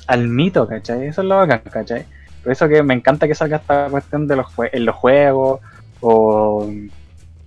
[0.07, 1.07] al mito, ¿cachai?
[1.07, 2.05] Eso es lo bacán, ¿cachai?
[2.43, 5.61] Por eso que me encanta que salga esta cuestión de los jue- en los juegos
[6.01, 6.69] o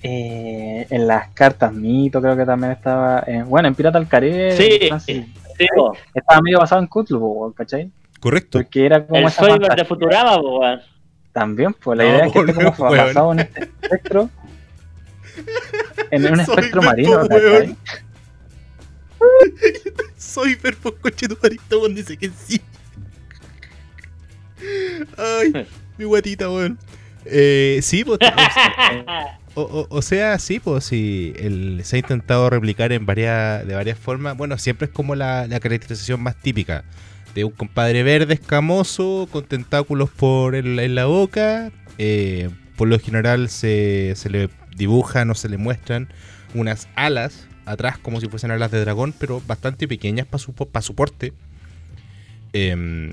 [0.03, 3.23] eh, en las cartas mito, creo que también estaba.
[3.27, 4.53] eh, bueno, en Pirata del Caribe.
[4.53, 4.89] Sí.
[5.59, 5.69] Sí,
[6.15, 7.91] estaba medio basado en Cthulhu, ¿cachai?
[8.21, 8.59] Correcto.
[8.59, 9.85] Porque era como El esa de.
[9.85, 10.81] Futurama.
[11.33, 14.31] También, pues la No, idea es que esté como basado en este espectro.
[16.11, 17.29] En un espectro marino, weón.
[17.29, 17.77] ¿cachai?
[20.16, 22.61] Soy perfo coche tu marito, weón, dice que sí.
[25.16, 25.66] Ay,
[25.98, 26.79] mi guatita, weón.
[27.24, 28.18] Eh, sí, pues.
[29.59, 33.74] O, o- o sea, sí, pues sí, el, se ha intentado replicar en varias, de
[33.74, 34.37] varias formas.
[34.37, 36.85] Bueno, siempre es como la, la caracterización más típica
[37.35, 41.72] de un compadre verde escamoso con tentáculos por el- en la boca.
[41.96, 46.09] eh, por lo general se, se le dibujan o se le muestran
[46.52, 50.83] unas alas atrás como si fuesen alas de dragón, pero bastante pequeñas para su, pa'
[50.83, 51.33] su porte.
[52.52, 53.12] Em,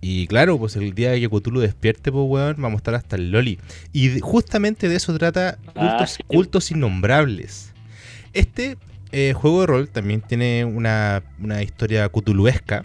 [0.00, 3.30] y claro, pues el día que Cthulhu despierte, pues weón, vamos a estar hasta el
[3.30, 3.58] Loli.
[3.92, 7.72] Y justamente de eso trata Ah, cultos, cultos innombrables.
[8.32, 8.78] Este
[9.12, 12.84] eh, juego de rol también tiene una, una historia cthulhuesca.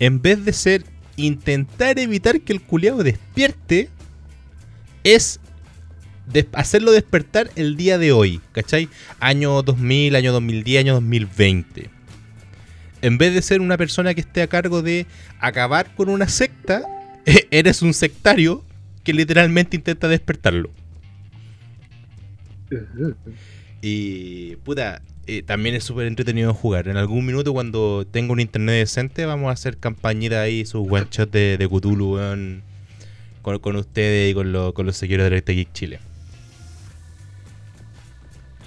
[0.00, 0.84] En vez de ser
[1.16, 3.88] intentar evitar que el culiao despierte,
[5.04, 5.40] es
[6.52, 8.88] hacerlo despertar el día de hoy, ¿cachai?
[9.20, 11.90] Año 2000, año 2010, año 2020.
[13.02, 15.06] En vez de ser una persona que esté a cargo de
[15.40, 16.82] acabar con una secta,
[17.50, 18.64] eres un sectario
[19.04, 20.70] que literalmente intenta despertarlo.
[23.80, 26.88] Y puta, eh, también es súper entretenido jugar.
[26.88, 31.06] En algún minuto cuando tenga un internet decente vamos a hacer campañita ahí, sus one
[31.30, 32.18] de, de Cthulhu,
[33.42, 36.00] con, ustedes y con, lo- con los seguidores de Directo Geek Chile.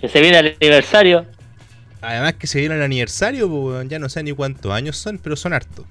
[0.01, 1.25] Que se viene el aniversario.
[2.01, 5.35] Además que se viene el aniversario, pues, ya no sé ni cuántos años son, pero
[5.35, 5.85] son hartos.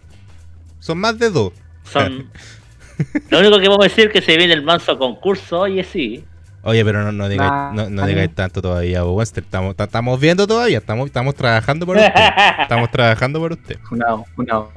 [0.80, 1.52] Son más de dos.
[1.84, 2.28] Son.
[3.30, 6.24] Lo único que podemos decir es que se viene el manso concurso, oye, sí.
[6.62, 9.44] Oye, pero no, no digáis Nah, no, no a digáis tanto todavía, Bob Webster.
[9.44, 12.12] Estamos, ta- estamos viendo todavía, estamos, estamos trabajando por usted.
[12.60, 13.78] Estamos trabajando por usted.
[13.88, 14.70] Funado, funado.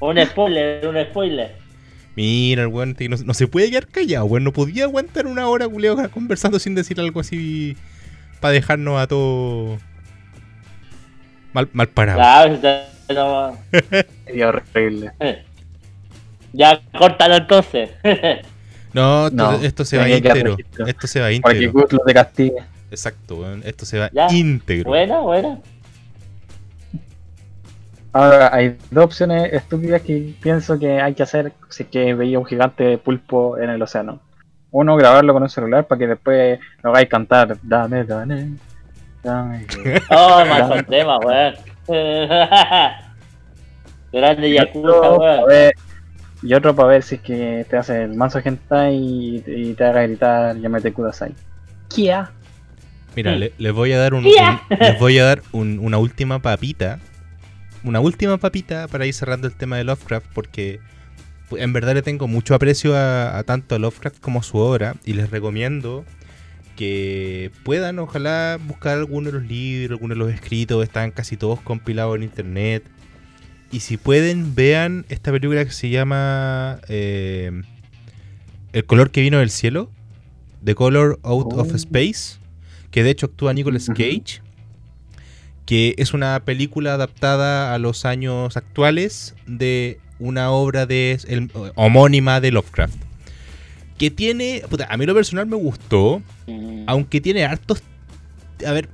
[0.00, 1.56] un spoiler, un spoiler.
[2.16, 4.44] Mira, el weón no, no se puede quedar callado, weón.
[4.44, 7.76] No podía aguantar una hora, culeo, conversando sin decir algo así
[8.40, 9.80] para dejarnos a todos
[11.52, 12.20] mal, mal parados.
[12.20, 13.58] Claro, ya, no-
[14.26, 15.12] Sería horrible.
[16.52, 17.90] ya córtalo entonces.
[18.92, 20.56] No, esto, No, esto se va íntegro.
[20.56, 20.84] registro.
[20.88, 21.72] Esto se va Para que íntegro.
[21.82, 22.56] Gus lo te castigue.
[22.90, 23.62] Exacto, weón.
[23.64, 24.26] Esto se va Ya.
[24.32, 24.88] íntegro.
[24.90, 25.60] buena, buena.
[28.12, 32.40] Ahora, hay dos opciones estúpidas que pienso que hay que hacer si es que veía
[32.40, 34.18] un gigante pulpo en el océano.
[34.72, 37.56] Uno, grabarlo con un celular para que después lo hagáis cantar.
[37.62, 38.50] Dame, dame,
[39.22, 39.66] dame.
[40.10, 41.54] Oh, mal tema, weón.
[44.12, 45.10] Grande Yakuza,
[45.44, 45.72] weón.
[46.42, 49.84] y otro para ver si es que te hace el manso hentai y, y te
[49.84, 51.34] haga gritar Yamete Kudasai.
[51.88, 52.30] Kia.
[53.14, 53.38] Mira, Mm.
[53.38, 56.98] le- les voy a dar un, les voy a dar un- una última papita.
[57.82, 60.80] Una última papita para ir cerrando el tema de Lovecraft porque
[61.52, 64.96] en verdad le tengo mucho aprecio a, a tanto a Lovecraft como a su obra
[65.04, 66.04] y les recomiendo
[66.80, 71.60] que puedan ojalá buscar alguno de los libros, algunos de los escritos, están casi todos
[71.60, 72.84] compilados en internet.
[73.70, 77.52] Y si pueden, vean esta película que se llama eh,
[78.72, 79.90] El color que vino del cielo,
[80.64, 81.76] The Color Out of Oh.
[81.76, 82.38] Space,
[82.90, 83.86] que de hecho actúa Nicolas.
[83.86, 84.40] Cage,
[85.66, 92.40] que es una película adaptada a los años actuales de una obra de el- homónima
[92.40, 92.94] de Lovecraft.
[93.98, 96.84] Que tiene, puta, a mí lo personal me gustó, Mm.
[96.86, 97.82] aunque tiene hartos...
[98.66, 98.88] A ver,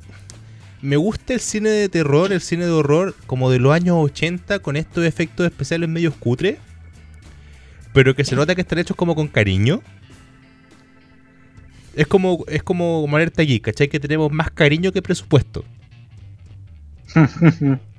[0.83, 4.59] me gusta el cine de terror, el cine de horror, como de los años 80,
[4.61, 6.59] con estos efectos especiales medio cutre,
[7.93, 9.83] pero que se nota que están hechos como con cariño.
[11.95, 13.89] Es como, es como alerta aquí, ¿cachai?
[13.89, 15.65] Que tenemos más cariño que presupuesto.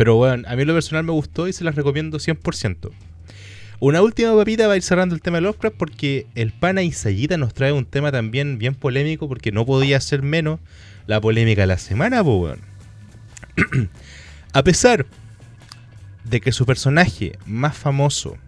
[0.00, 2.90] Pero bueno, a mí lo personal me gustó y se las recomiendo 100%.
[3.80, 7.36] Una última papita va a ir cerrando el tema de Lovecraft porque el pana Isayita
[7.36, 10.58] nos trae un tema también bien polémico porque no podía ser menos
[11.06, 12.60] la polémica de la semana, weón.
[14.54, 15.04] a pesar
[16.24, 18.38] de que su personaje más famoso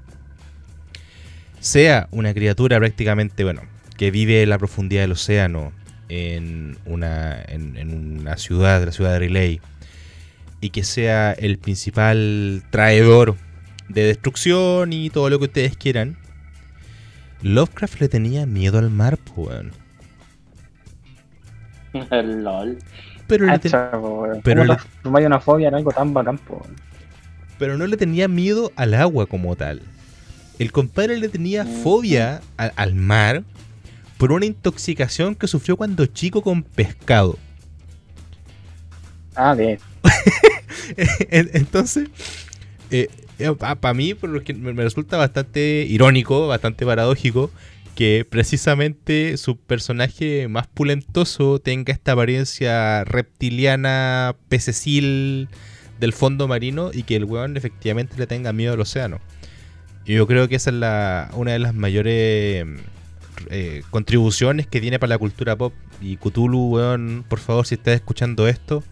[1.61, 3.61] sea una criatura prácticamente, bueno,
[3.99, 5.75] que vive en la profundidad del océano,
[6.09, 9.61] en una, en, en una ciudad, la ciudad de Relay,
[10.63, 13.35] y que sea el principal traidor
[13.89, 16.17] de destrucción y todo lo que ustedes quieran,
[17.43, 19.73] Lovecraft le tenía miedo al mar, weón.
[22.11, 22.79] LOL.
[23.27, 23.73] Pero, le ten-
[24.43, 26.63] pero ¿Cómo le- transformáis una fobia en algo tan bacán, po,
[27.59, 29.83] pero no le tenía miedo al agua como tal.
[30.59, 33.43] El compadre le tenía fobia a- al mar
[34.19, 37.37] por una intoxicación que sufrió cuando chico con pescado.
[39.35, 39.79] Ah, bien.
[41.31, 42.09] En- Entonces,
[43.81, 47.51] para mí por lo que me resulta bastante irónico, bastante paradójico,
[47.95, 55.49] que precisamente su personaje más pulentoso tenga esta apariencia reptiliana, pececil
[56.01, 59.21] del fondo marino y que el weón efectivamente le tenga miedo al océano.
[60.05, 62.67] Yo creo que esa es la, una de las mayores
[63.51, 65.73] eh, contribuciones que tiene para la cultura pop.
[66.01, 68.83] Y Cthulhu, weón, por favor, si estás escuchando esto,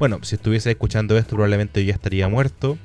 [0.00, 2.76] bueno, si estuviese escuchando esto probablemente yo ya estaría muerto.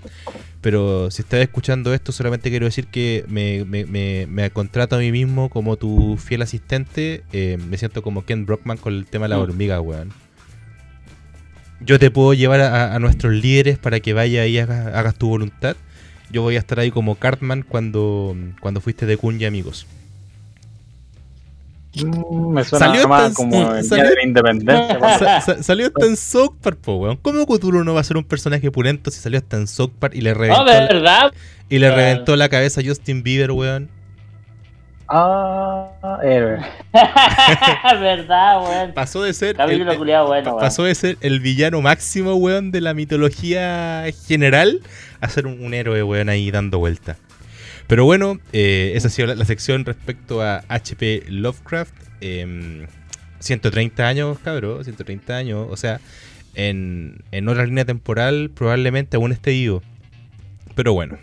[0.62, 5.00] Pero si estás escuchando esto, solamente quiero decir que me, me- me- me contrato a
[5.00, 7.24] mí mismo como tu fiel asistente.
[7.34, 9.42] Eh, me siento como Ken Brockman con el tema de la Mm.
[9.42, 10.12] hormiga, weón.
[11.82, 15.28] Yo te puedo llevar a, a nuestros líderes para que vayas y hagas, hagas tu
[15.28, 15.76] voluntad.
[16.32, 19.86] Yo voy a estar ahí como Cartman cuando, cuando fuiste de Cunya, amigos.
[22.04, 25.00] Mm, me suena Salió más tan- como el salió- día de la independencia.
[25.00, 25.06] po.
[25.20, 27.18] Sa- sa- salió hasta en South Park, po, weón.
[27.18, 30.14] ¿Cómo Cthulhu no va a ser un personaje pulento si salió hasta en South Park
[30.16, 31.34] y le reventó, No, ¿verdad?
[31.70, 33.90] y le reventó la cabeza a Justin Bieber, weón?
[35.08, 35.88] Ah,
[36.24, 36.60] héroe.
[38.00, 38.94] ¿Verdad, weón?
[38.94, 40.60] Pasó de ser el, Capítulo culiado bueno, weón.
[40.62, 44.82] pasó de ser el villano máximo, weón, de la mitología general
[45.22, 47.18] a ser un, un héroe, weón, ahí dando vuelta.
[47.88, 51.94] Pero bueno, eh, esa ha sido la, la sección respecto a HP Lovecraft.
[52.22, 52.88] Em,
[53.40, 55.68] 130 años, cabrón, 130 años.
[55.70, 56.00] O sea,
[56.56, 59.84] en, en otra línea temporal probablemente aún esté vivo.
[60.74, 61.18] Pero bueno,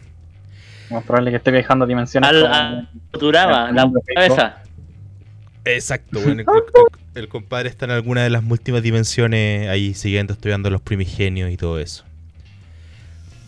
[0.91, 2.31] Más probable que esté viajando a dimensiones.
[2.31, 4.63] Al, como- a Futurama, el la cabeza.
[5.65, 10.33] exacto, bueno, el, el- el compadre está en alguna de las múltiples dimensiones ahí siguiendo,
[10.33, 12.05] estudiando los primigenios y todo eso.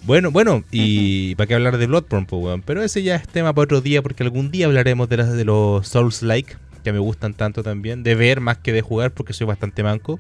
[0.07, 2.62] Bueno, bueno, y para qué hablar de Bloodborne, pues, weón.
[2.62, 5.45] Pero ese ya es tema para otro día, porque algún día hablaremos de, las, de
[5.45, 6.57] los Souls-like.
[6.83, 10.19] que me gustan tanto también, de ver más que de jugar porque soy bastante manco.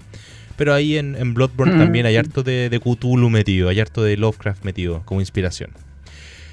[0.56, 1.78] Pero ahí en, en Bloodborne Mm.
[1.78, 5.70] también hay harto de, de Cthulhu metido, hay harto de Lovecraft metido como inspiración.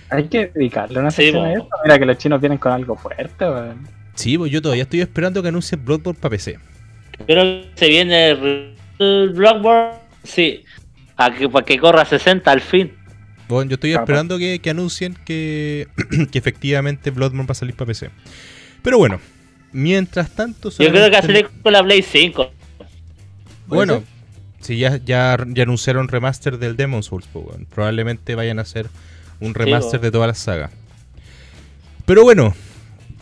[0.10, 1.70] Hay que dedicarle una Sí, sección a esto.
[1.84, 3.88] Mira que los chinos vienen con algo fuerte, weón.
[4.16, 6.60] Sí, pues yo todavía estoy esperando que anuncien Bloodborne para PC.
[7.26, 10.64] Que se viene el el Bloodborne, sí,
[11.18, 12.92] a que, para que corra 60 al fin.
[13.56, 14.04] Bueno, yo estoy Capaz.
[14.04, 15.88] esperando que, que anuncien que,
[16.32, 18.10] que efectivamente Bloodborne va a salir para PC.
[18.82, 19.20] Pero bueno,
[19.72, 20.70] mientras tanto...
[20.70, 22.52] Yo creo que va a salir con la Play 5.
[23.68, 24.22] Bueno, ¿Puede
[24.62, 28.90] si ya, ya, ya anunciaron remaster del Demon Souls, pues, probablemente vayan a hacer
[29.40, 30.70] un remaster de toda la saga.
[32.06, 32.54] Pero bueno,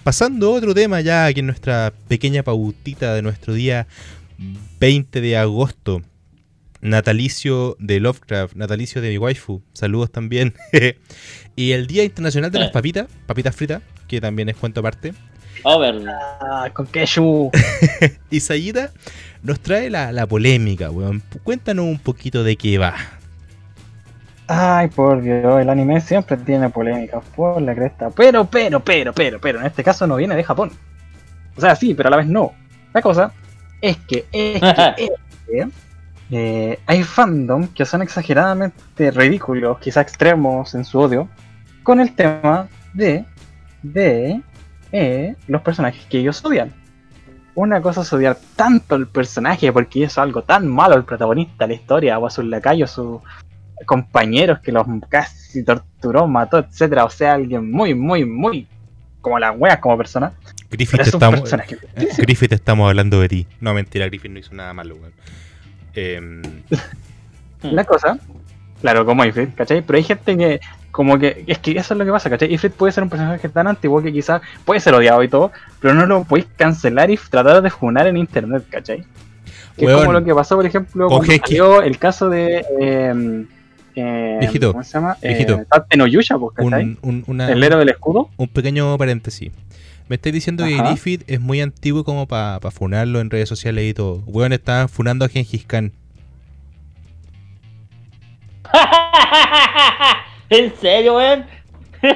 [0.04, 3.88] pasando a otro tema ya aquí en nuestra pequeña pautita de nuestro día
[4.80, 6.02] 20 de agosto.
[6.82, 10.54] Natalicio de Lovecraft, natalicio de mi waifu, saludos también.
[11.56, 12.74] y el Día Internacional de las Eh.
[12.74, 15.14] Papitas, papitas fritas, que también es cuento aparte.
[15.64, 16.18] Oh, verdad.
[16.40, 17.52] Ah, con Keshu.
[18.32, 18.92] Y Sayita
[19.44, 21.22] nos trae la, la polémica, weón.
[21.44, 22.96] Cuéntanos un poquito de qué va.
[24.48, 28.10] Ay, por Dios, el anime siempre tiene polémicas por la cresta.
[28.10, 30.72] Pero, pero, pero, pero, pero, en este caso no viene de Japón.
[31.56, 32.54] O sea, sí, pero a la vez no.
[32.94, 33.32] La cosa
[33.82, 35.10] es que, es que, es
[35.48, 35.68] que,
[36.32, 41.28] eh, hay fandom que son exageradamente ridículos, quizá extremos en su odio,
[41.84, 43.26] con el tema de,
[43.82, 44.42] de
[44.92, 46.72] eh, los personajes que ellos odian.
[47.56, 51.74] Una cosa es odiar tanto al personaje porque hizo algo tan malo al protagonista de
[51.74, 53.22] la historia, o a sus lacayos, sus
[53.86, 57.06] compañeros que los casi torturó, mató, etcétera.
[57.06, 58.68] O sea, alguien muy, muy, muy
[59.22, 60.32] como las weas como persona.
[60.70, 63.48] Griffith, es estamos, eh, Griffith, estamos hablando de ti.
[63.60, 65.14] No, mentira, Griffith no hizo nada malo, weón.
[65.96, 66.42] Em,
[67.62, 68.18] La cosa,
[68.82, 69.82] claro, como Ifrit, ¿cachai?
[69.82, 70.60] Pero hay gente que,
[70.92, 72.54] como que, es que eso es lo que pasa, ¿cachai?
[72.54, 75.94] Ifrit puede ser un personaje tan antiguo que quizás puede ser odiado y todo, pero
[75.94, 79.04] no lo podéis cancelar y tratar de funar en internet, ¿cachai?
[79.76, 81.48] Que Weón, es como lo que pasó, por ejemplo, con cuando Heki.
[81.58, 82.66] salió el caso de.
[82.80, 83.46] Eh,
[83.96, 85.18] eh, Viejito, ¿Cómo se llama?
[85.22, 85.56] viejito.
[85.56, 86.84] Eh, Tate no Yusha, pues, ¿cachai?
[86.84, 88.30] un, un- una- el héroe del escudo.
[88.38, 89.52] un pequeño paréntesis.
[90.10, 90.76] Me estáis diciendo que.
[90.76, 94.24] Griffith es muy antiguo como para funarlo en redes sociales y todo.
[94.26, 95.94] Weón, estaban funando a Gengis Khan.
[100.50, 101.46] ¿En serio, weón?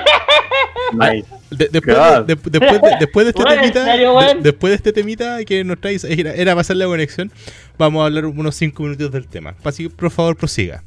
[0.94, 1.28] Nice.
[1.50, 4.76] De- después, de, de- después, de, después de este Weón, ¿en temita, serio, después de
[4.76, 7.32] este temita que nos traes, era, era pasar la conexión,
[7.78, 9.56] vamos a hablar unos 5 minutos del tema.
[9.64, 10.84] Así que por favor prosiga.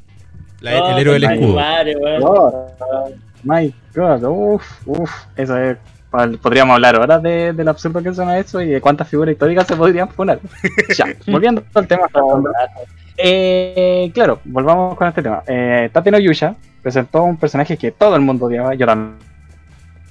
[0.61, 1.55] La- Oh, el héroe del escudo.
[1.55, 1.95] Madre.
[3.43, 5.77] My God, uff, uff, eso es.
[6.09, 9.75] Podríamos hablar ahora de, del absurdo que suena eso y de cuántas figuras históricas se
[9.75, 10.39] podrían poner.
[10.97, 12.07] ya, volviendo al tema.
[13.17, 15.43] Eh, claro, volvamos con este tema.
[15.47, 18.73] Eh, Tate no Yusha presentó un personaje que todo el mundo odiaba.
[18.75, 19.17] Yo también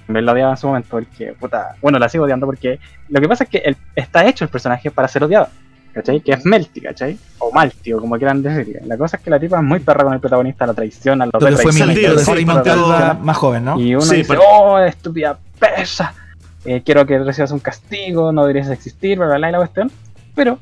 [0.09, 2.79] lo odiaba en su momento porque, puta, bueno, la sigo odiando porque
[3.09, 5.49] lo que pasa es que el- está hecho el personaje para ser odiado.
[5.97, 6.21] ¿Cachai?
[6.21, 7.19] Que es Melty, ¿cachai?
[7.39, 8.83] O Malty, o como quieran decirle.
[8.85, 11.33] La cosa es que la tipa es muy perra con el protagonista, la traiciona, lo
[11.33, 11.73] Lo que fue.
[12.63, 13.81] Calva más joven, ¿no?
[13.81, 16.13] Y uno Sí, dice, pero- oh, estúpida persa,
[16.67, 19.91] eh, quiero que recibas un castigo, no deberías existir, bla, bla, bla, y la cuestión.
[20.35, 20.59] Pero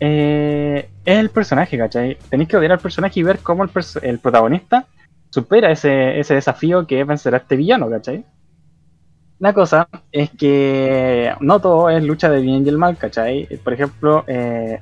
[0.00, 2.18] eh, es el personaje, ¿cachai?
[2.28, 4.84] Tenéis que odiar al personaje y ver cómo el protagonista
[5.30, 8.22] supera ese, ese desafío que es vencer a este villano, ¿cachai?
[9.44, 13.46] La cosa es que no todo es lucha de bien y el mal, ¿cachai?
[13.62, 14.80] Por ejemplo, eh,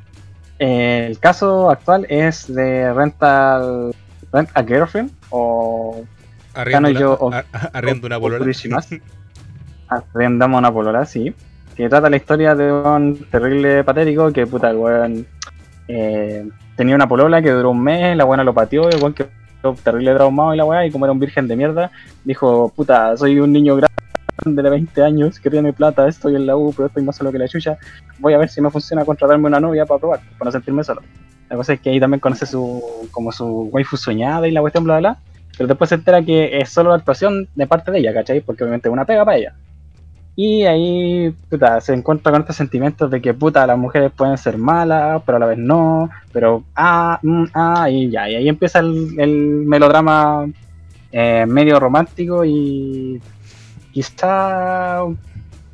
[0.61, 3.93] el caso actual es de Rental
[4.33, 6.05] Rent a Girlfriend o
[6.55, 8.45] Arriendo yo, una, a- arriendo una polola.
[9.89, 11.35] Arrendamos una polola, sí.
[11.75, 15.27] Que trata la historia de un terrible patético que, puta, el weón
[15.89, 19.75] eh, tenía una polola que duró un mes, la buena lo pateó, el weón quedó
[19.83, 21.91] terrible traumado y la weá, y como era un virgen de mierda,
[22.23, 23.93] dijo, puta, soy un niño grande
[24.45, 27.39] de 20 años que tiene plata, estoy en la U, pero estoy más solo que
[27.39, 27.79] la chucha,
[28.19, 31.03] voy a ver si me funciona contratarme una novia para probar, para no sentirme solo.
[31.49, 34.85] La cosa es que ahí también conoce su, como su waifu soñada y la cuestión,
[34.85, 35.21] bla, bla, bla.
[35.57, 38.41] Pero después se entera que es solo la actuación de parte de ella, ¿cachai?
[38.41, 39.55] Porque obviamente es una pega para ella.
[40.35, 44.57] Y ahí, puta, se encuentra con estos sentimientos de que, puta, las mujeres pueden ser
[44.57, 48.79] malas, pero a la vez no, pero, ah, mm, ah, y ya, y ahí empieza
[48.79, 49.31] el, el
[49.67, 50.47] melodrama
[51.13, 53.21] eh, medio romántico y
[53.93, 55.01] quizá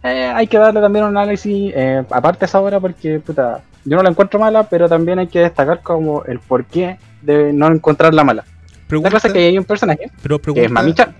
[0.02, 4.02] eh, hay que darle también un análisis eh, aparte esa obra porque, puta, yo no
[4.02, 8.44] la encuentro mala, pero también hay que destacar como el porqué de no encontrarla mala.
[8.44, 11.14] La Pregunta, cosa es que hay un personaje pero que es pregunta, Mami-chan.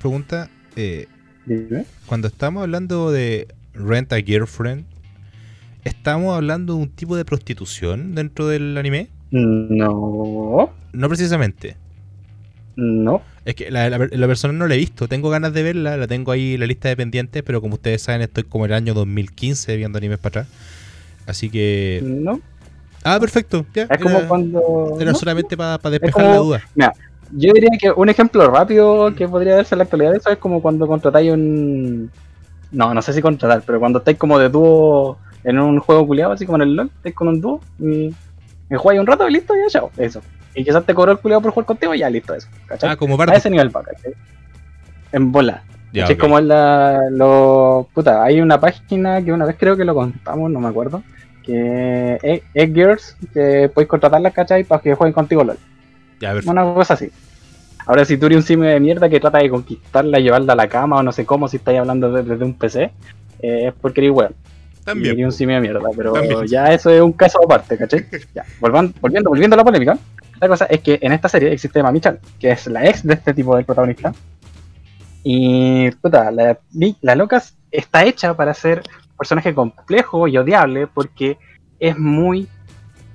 [0.00, 1.08] pregunta eh,
[1.44, 1.84] Dime.
[2.06, 4.84] cuando estamos hablando de Rent a Girlfriend,
[5.84, 9.08] ¿estamos hablando de un tipo de prostitución dentro del anime?
[9.30, 11.76] No, No precisamente.
[12.80, 13.20] No.
[13.44, 16.06] Es que la, la, la persona no la he visto, tengo ganas de verla, la
[16.06, 18.94] tengo ahí en la lista de pendientes, pero como ustedes saben, estoy como el año
[18.94, 20.48] 2015 viendo animes para atrás.
[21.26, 22.00] Así que.
[22.02, 22.40] No.
[23.04, 23.66] Ah, perfecto.
[23.74, 24.96] Ya, Es como era, cuando.
[25.00, 25.18] era no.
[25.18, 26.62] solamente para despejar como- la duda.
[27.32, 30.38] Yo diría que un ejemplo rápido que podría darse en la actualidad de eso es
[30.38, 32.10] como cuando contratáis un.
[32.72, 36.32] No, no sé si contratar, pero cuando estáis como de dúo en un juego culiado,
[36.32, 38.06] así como en el LOL, estáis con un dúo y,
[38.70, 39.90] y jugáis un rato y listo, ya, chao.
[39.96, 40.20] Eso.
[40.54, 42.48] Y quizás te cobró el culiado por jugar contigo y ya, listo, eso.
[42.66, 42.90] ¿Cachai?
[42.90, 43.32] Ah, como A Bardo.
[43.34, 44.12] ese nivel va, ¿cachai?
[45.12, 45.62] En bola.
[45.92, 46.06] Ya.
[46.16, 47.00] Como la.
[47.10, 51.02] Lo, puta, hay una página que una vez creo que lo contamos, no me acuerdo.
[51.42, 54.62] Que es, es Girls, que podéis contratarlas, ¿cachai?
[54.64, 55.56] Para que jueguen contigo LOL.
[56.20, 56.50] Ya, perfecto.
[56.50, 57.10] Una cosa así.
[57.86, 60.68] Ahora, si tú eres un simio de mierda que trata de conquistarla, llevarla a la
[60.68, 62.82] cama o no sé cómo, si estáis hablando de- desde un PC,
[63.42, 64.34] eh, es porque eres weón.
[64.80, 65.14] Y También.
[65.14, 66.46] eres un simio de mierda, pero También.
[66.46, 68.06] ya eso es un caso aparte, ¿cachai?
[68.34, 69.98] Ya, volvan- volviendo, volviendo a la polémica,
[70.40, 73.34] la cosa es que en esta serie existe Mami-chan, que es la ex de este
[73.34, 74.12] tipo del protagonista.
[75.22, 76.58] Y, puta, la,
[77.02, 78.78] la loca está hecha para ser
[79.10, 81.36] un personaje complejo y odiable porque
[81.78, 82.48] es muy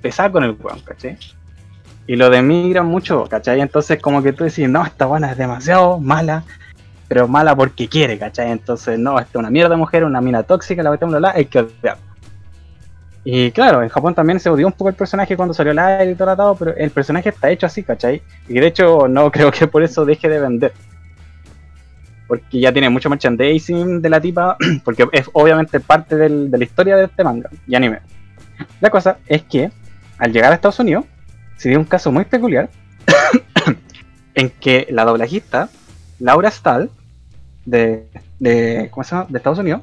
[0.00, 1.18] pesada con el weón, ¿cachai?
[2.06, 3.60] Y lo denigran mucho, ¿cachai?
[3.60, 6.44] Entonces como que tú decís, no, esta buena es demasiado mala,
[7.08, 8.52] pero mala porque quiere, ¿cachai?
[8.52, 11.60] Entonces, no, esta es una mierda mujer, una mina tóxica, la bla, bla, hay que
[11.60, 12.05] odiarla.
[13.28, 16.12] Y claro, en Japón también se odió un poco el personaje cuando salió al aire
[16.12, 18.22] y todo atado, pero el personaje está hecho así, ¿cachai?
[18.48, 20.72] Y de hecho no creo que por eso deje de vender.
[22.28, 26.62] Porque ya tiene mucho merchandising de la tipa, porque es obviamente parte del- de la
[26.64, 27.98] historia de este manga y anime.
[28.80, 29.72] La cosa es que
[30.18, 31.04] al llegar a Estados Unidos
[31.56, 32.70] se dio un caso muy peculiar
[34.36, 35.68] en que la doblajista
[36.20, 36.90] Laura Stahl
[37.64, 38.06] de,
[38.38, 39.26] de, ¿cómo se llama?
[39.28, 39.80] de Estados Unidos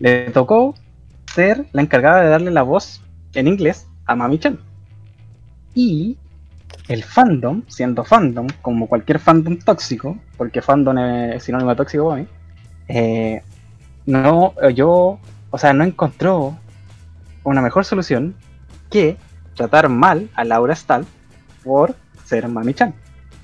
[0.00, 0.74] le tocó
[1.34, 3.02] ser la encargada de darle la voz
[3.34, 4.58] en inglés a Mami Chan.
[5.74, 6.18] Y
[6.88, 12.22] el fandom, siendo fandom, como cualquier fandom tóxico, porque fandom es sinónimo de tóxico para
[12.22, 12.28] mí,
[12.88, 13.42] eh,
[14.04, 15.18] no, yo,
[15.50, 16.56] o sea, no encontró
[17.44, 18.34] una mejor solución
[18.90, 19.16] que
[19.54, 21.06] tratar mal a Laura Stahl
[21.64, 22.94] por ser Mami Chan,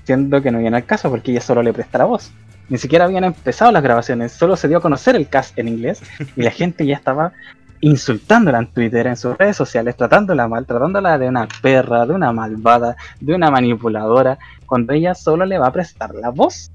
[0.03, 2.31] siendo que no viene al caso porque ella solo le presta la voz.
[2.67, 6.03] Ni siquiera habían empezado las grabaciones, solo se dio a conocer el cast en inglés
[6.35, 7.33] y la gente ya estaba
[7.81, 12.31] insultándola en Twitter, en sus redes sociales, tratándola mal, tratándola de una perra, de una
[12.31, 16.71] malvada, de una manipuladora, cuando ella solo le va a prestar la voz.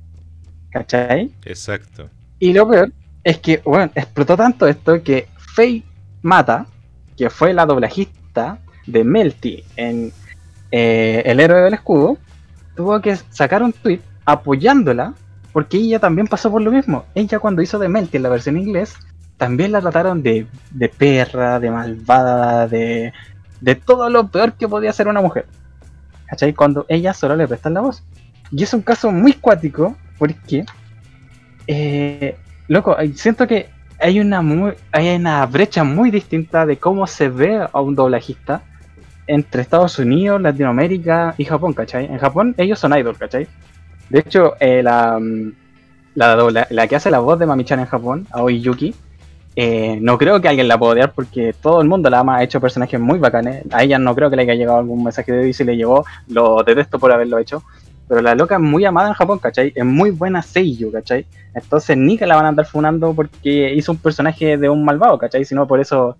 [0.70, 1.32] ¿Cachai?
[1.44, 2.08] Exacto.
[2.38, 2.92] Y lo peor
[3.22, 5.84] es que, bueno, explotó tanto esto que Faye
[6.22, 6.66] Mata,
[7.16, 10.12] que fue la doblajista de Melty en
[10.70, 12.18] eh, El héroe del escudo,
[12.74, 15.14] tuvo que sacar un tweet apoyándola
[15.52, 17.04] porque ella también pasó por lo mismo.
[17.14, 18.96] Ella cuando hizo de Melty en la versión inglés,
[19.36, 23.12] también la trataron de, de perra, de malvada, de,
[23.60, 25.46] de todo lo peor que podía ser una mujer.
[26.26, 26.54] ¿Cachai?
[26.54, 28.02] Cuando ella solo le prestan la voz.
[28.50, 30.64] Y es un caso muy cuático porque
[31.66, 32.36] eh,
[32.68, 33.68] loco, siento que
[34.00, 38.62] hay una muy, hay una brecha muy distinta de cómo se ve a un doblajista
[39.26, 42.04] entre Estados Unidos, Latinoamérica y Japón, ¿cachai?
[42.06, 43.46] En Japón ellos son idol, ¿cachai?
[44.10, 45.52] De hecho, eh, la, mm,
[46.14, 48.94] la, la que hace la voz de Mami-chan en Japón, Aoi Yuki,
[49.56, 52.42] eh, no creo que alguien la pueda odiar porque todo el mundo la ama, ha
[52.42, 53.64] hecho personajes muy bacanes.
[53.70, 56.04] A ella no creo que le haya llegado algún mensaje de y si le llegó,
[56.28, 57.62] lo detesto por haberlo hecho.
[58.08, 59.72] Pero la loca es muy amada en Japón, ¿cachai?
[59.74, 61.26] Es muy buena seiyuu, ¿cachai?
[61.54, 65.16] Entonces ni que la van a andar funando porque hizo un personaje de un malvado,
[65.18, 65.44] ¿cachai?
[65.44, 66.16] Sino por eso,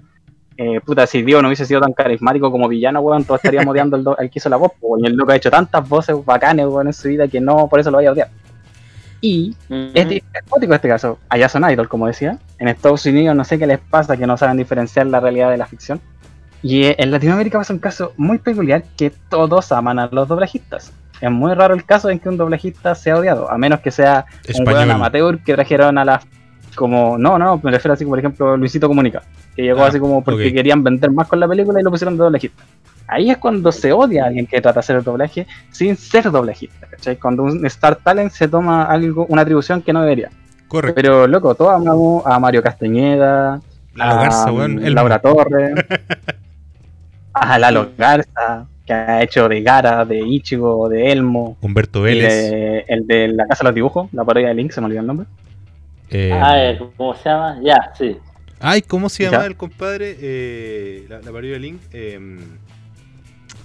[0.57, 4.16] eh, puta, si Dio no hubiese sido tan carismático como villano, weón, todos estaríamos odiando
[4.16, 6.87] al, que hizo la voz, po, y el loco ha hecho tantas voces bacanes, weón,
[6.87, 8.28] en su vida que no, por eso lo voy a odiar.
[9.25, 9.57] Y
[9.95, 11.18] es di- es cuático este caso.
[11.29, 12.39] Allá son idol, como decía.
[12.59, 15.57] En Estados Unidos no sé qué les pasa, que no saben diferenciar la realidad de
[15.57, 16.01] la ficción.
[16.62, 20.93] Y eh, en Latinoamérica pasa un caso muy peculiar que todos aman a los doblajistas.
[21.20, 24.27] Es muy raro el caso en que un doblajista sea odiado, a menos que sea
[24.49, 24.91] un weón Español.
[24.91, 26.25] amateur que trajeron a las
[26.75, 29.22] como no, no, me refiero así como por ejemplo Luisito Comunica,
[29.55, 32.16] que llegó Ah, así como porque querían vender más con la película y lo pusieron
[32.16, 32.64] de doblajista.
[33.07, 36.31] Ahí es cuando se odia a alguien que trata de hacer el doblaje sin ser
[36.31, 37.17] doblajista, ¿cachai?
[37.17, 40.31] Cuando un Star Talent se toma algo, una atribución que no debería.
[40.69, 40.95] Correcto.
[40.97, 43.61] Pero loco, todos amamos a Mario Castañeda,
[43.95, 44.51] Lalo a Garza.
[44.51, 45.75] Laura Torres,
[47.33, 52.33] a Lalo Garza, que ha hecho de Gara, de Ichigo, de Elmo, Humberto Vélez.
[52.51, 55.01] de- el de la Casa de los Dibujos, la parodia de Link, se me olvidó
[55.03, 55.27] el nombre.
[56.11, 57.59] eh, Ah, eh, ¿cómo se llama?
[57.63, 58.17] Ya, sí.
[58.61, 59.31] Ay, ¿cómo se Ya.
[59.33, 60.17] llama el compadre?
[60.21, 61.81] Eh, la, la parodia de Link.
[61.93, 62.39] Eh,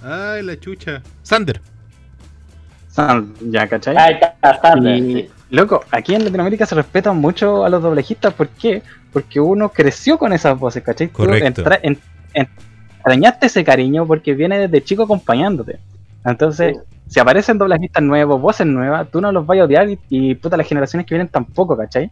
[0.04, 1.02] ay, la chucha.
[1.22, 1.60] Sander.
[2.88, 3.96] San- ya, ¿cachai?
[3.96, 5.30] Ahí está, Sander, Y, sí.
[5.50, 8.82] loco, aquí en Latinoamérica se respetan mucho a los doblajistas, ¿por qué?
[9.12, 11.08] Porque uno creció con esas voces, ¿cachai?
[11.08, 11.46] Tú Correcto.
[11.62, 11.98] entra- en-
[12.34, 12.48] en-
[12.96, 15.78] extrañaste ese cariño porque viene desde chico acompañándote.
[16.24, 16.76] Entonces,
[17.08, 20.56] si aparecen doblajistas nuevos, voces nuevas, tú no los vas a odiar y, y, puta,
[20.56, 22.10] las generaciones que vienen tampoco, ¿cachai?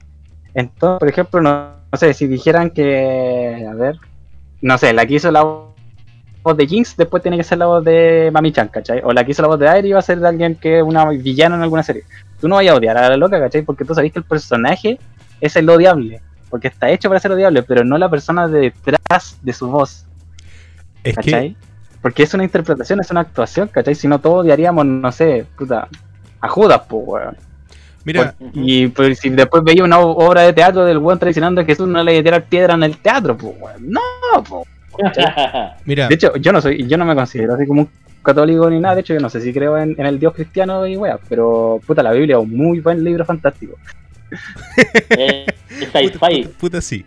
[0.55, 3.97] Entonces, por ejemplo, no, no sé, si dijeran que, a ver,
[4.63, 5.45] no sé, la que hizo la
[6.43, 9.01] voz de Jinx, después tiene que ser la voz de Mami Chan, ¿cachai?
[9.05, 10.85] O la que hizo la voz de Airi va a ser de alguien que es
[10.85, 12.05] una villana en alguna serie.
[12.41, 13.63] Tú no vayas a odiar a la loca, ¿cachai?
[13.63, 14.99] Porque tú sabes que el personaje
[15.41, 16.21] es el odiable,
[16.51, 18.73] porque está hecho para ser odiable, pero no la persona de
[19.09, 20.05] detrás de su voz.
[21.03, 21.51] Es ¿cachai?
[21.51, 21.57] que,
[22.03, 23.95] Porque es una interpretación, es una actuación, ¿cachai?
[23.95, 25.89] Si no, todos odiaríamos, no sé, puta,
[26.41, 27.37] a Judas, pues, weón.
[28.05, 31.89] mira, Y pues, si después veía una obra de teatro del weón traicionando a Jesús,
[31.89, 33.91] no le tirar piedra en el teatro, pues, weón.
[33.91, 34.01] No,
[34.49, 34.67] pues.
[35.85, 37.91] mira, De hecho, yo no soy, yo no me considero así como un
[38.23, 40.87] católico ni nada, de hecho yo no sé si creo en, en el Dios cristiano
[40.87, 43.79] y weá, pero puta la Biblia es un muy buen libro fantástico.
[45.11, 45.47] Eh,
[45.91, 47.05] puta, puta- puta sí.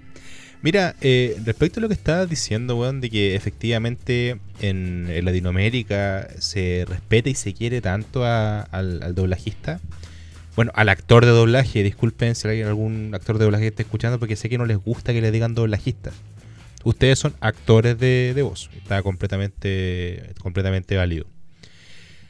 [0.63, 6.27] Mira, eh, respecto a lo que estabas diciendo, weón, de que efectivamente en, en Latinoamérica
[6.39, 9.79] se respeta y se quiere tanto a- al, al doblajista.
[10.55, 14.19] Bueno, al actor de doblaje, disculpen si hay algún actor de doblaje que esté escuchando,
[14.19, 16.13] porque sé que no les gusta que le digan doblajistas.
[16.83, 18.69] Ustedes son actores de, de voz.
[18.75, 21.25] Está completamente, completamente válido.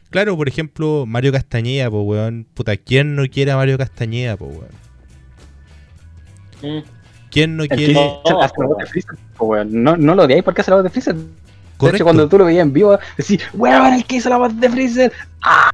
[0.09, 2.45] Claro, por ejemplo, Mario Castañeda, pues, weón.
[2.53, 4.71] Puta, ¿quién no quiere a Mario Castañeda, pues, weón?
[6.61, 6.83] Mm.
[7.31, 7.93] ¿Quién no El quiere...?
[7.93, 9.83] No, hace la voz de Freezer, po, weón.
[9.83, 11.15] No, no lo odiáis porque hace la voz de Freezer.
[11.15, 14.59] De hecho, cuando tú lo veías en vivo, decís, weón, el que hizo la voz
[14.59, 15.13] de Freezer.
[15.41, 15.71] ¡Ah!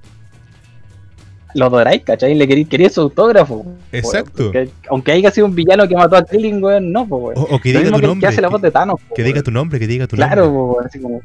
[1.53, 2.35] Lo adoráis, ¿cachai?
[2.35, 3.65] Le querí- quería su autógrafo.
[3.91, 4.45] Exacto.
[4.51, 7.37] porque aunque haya sido un villano que mató a Krillin, weón, no, pues, weón.
[7.51, 8.19] O, o que diga tu que nombre.
[8.19, 8.99] que hace la voz de Thanos.
[9.07, 10.61] po, que diga tu nombre, que diga tu Claro, nombre.
[10.61, 11.21] weón, así como.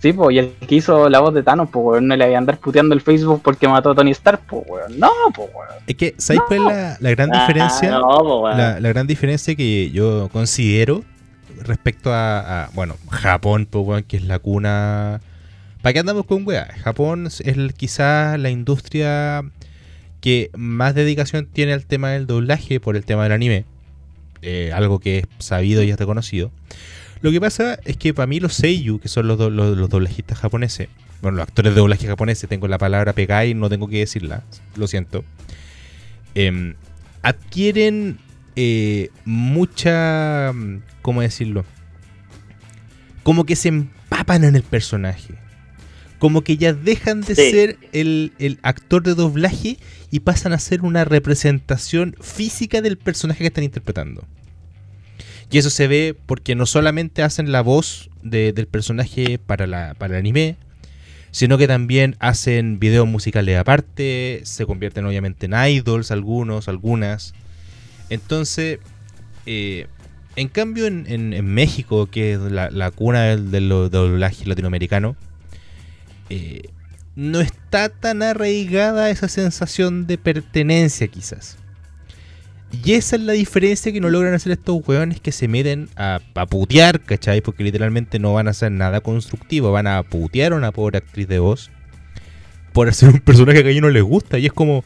[0.00, 2.34] Sí, pues, y el que hizo la voz de Thanos, pues, weón, no le voy
[2.34, 4.98] a andar puteando el Facebook porque mató a Tony Stark, pues, weón.
[4.98, 5.68] No, pues, weón.
[5.86, 7.90] Es que, ¿sabes cuál es la, la gran Ah, diferencia?
[7.90, 8.56] no, po, weón.
[8.58, 11.04] la, la gran diferencia que yo considero
[11.62, 15.20] respecto a, a, bueno, Japón, pues, weón, que es la cuna.
[15.82, 16.68] ¿Para qué andamos con weá?
[16.84, 19.42] Japón es quizás la industria
[20.20, 23.64] que más dedicación tiene al tema del doblaje por el tema del anime.
[24.42, 26.52] Eh, algo que es sabido y es reconocido.
[27.20, 30.88] Lo que pasa es que para mí los seiyuu, que son los doblajistas japoneses,
[31.20, 34.44] bueno, los actores de doblaje japoneses, tengo la palabra pegada y no tengo que decirla,
[34.76, 35.24] lo siento,
[36.34, 36.74] em,
[37.22, 38.18] adquieren
[38.54, 41.64] eh, mucha, mm, ¿cómo decirlo?
[43.22, 45.41] Como que se empapan en el personaje.
[46.22, 47.50] Como que ya dejan de Sí.
[47.50, 49.76] ser el, el actor de doblaje
[50.12, 54.24] y pasan a ser una representación física del personaje que están interpretando.
[55.50, 59.94] Y eso se ve porque no solamente hacen la voz de- del personaje para, la,
[59.98, 60.54] para el anime,
[61.32, 67.34] sino que también hacen videos musicales aparte, se convierten obviamente en idols algunos, algunas.
[68.10, 68.78] Entonces,
[69.46, 69.88] eh,
[70.36, 74.46] en cambio en, en- en México, que es la, la cuna del, del do- doblaje
[74.46, 75.16] latinoamericano,
[76.32, 76.62] eh,
[77.14, 81.58] no está tan arraigada esa sensación de pertenencia quizás.
[82.84, 86.20] Y esa es la diferencia que no logran hacer estos hueones que se meten a,
[86.34, 87.42] a putear, ¿cachai?
[87.42, 91.28] Porque literalmente no van a hacer nada constructivo, van a putear a una pobre actriz
[91.28, 91.70] de voz
[92.72, 94.38] por hacer un personaje que a ellos no les gusta.
[94.38, 94.84] Y es como,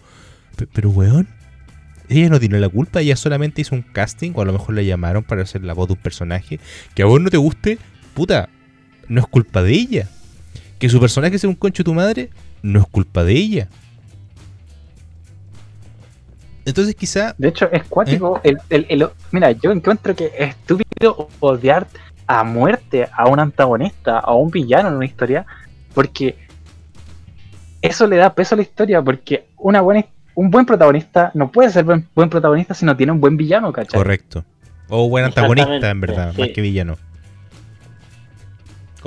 [0.56, 1.28] "Pe- pero weón,
[2.08, 4.82] ella no tiene la culpa, ella solamente hizo un casting, o a lo mejor la
[4.82, 6.58] llamaron para hacer la voz de un personaje
[6.96, 7.78] que a vos no te guste,
[8.14, 8.48] puta,
[9.08, 10.08] no es culpa de ella.
[10.78, 12.30] Que su personaje sea un concho de tu madre,
[12.62, 13.68] no es culpa de ella.
[16.64, 18.40] Entonces quizá De hecho, es cuático.
[18.42, 21.86] El, el- el- mira, yo encuentro que es estúpido odiar
[22.26, 25.46] a muerte a un antagonista, a un villano en una historia,
[25.94, 26.36] porque
[27.80, 30.04] eso le da peso a la historia, porque una buena,
[30.34, 33.72] un buen protagonista no puede ser buen, buen protagonista si no tiene un buen villano,
[33.72, 33.96] ¿cachai?
[33.98, 34.44] Correcto.
[34.88, 36.40] O buen antagonista, en verdad, sí.
[36.40, 36.96] más que villano.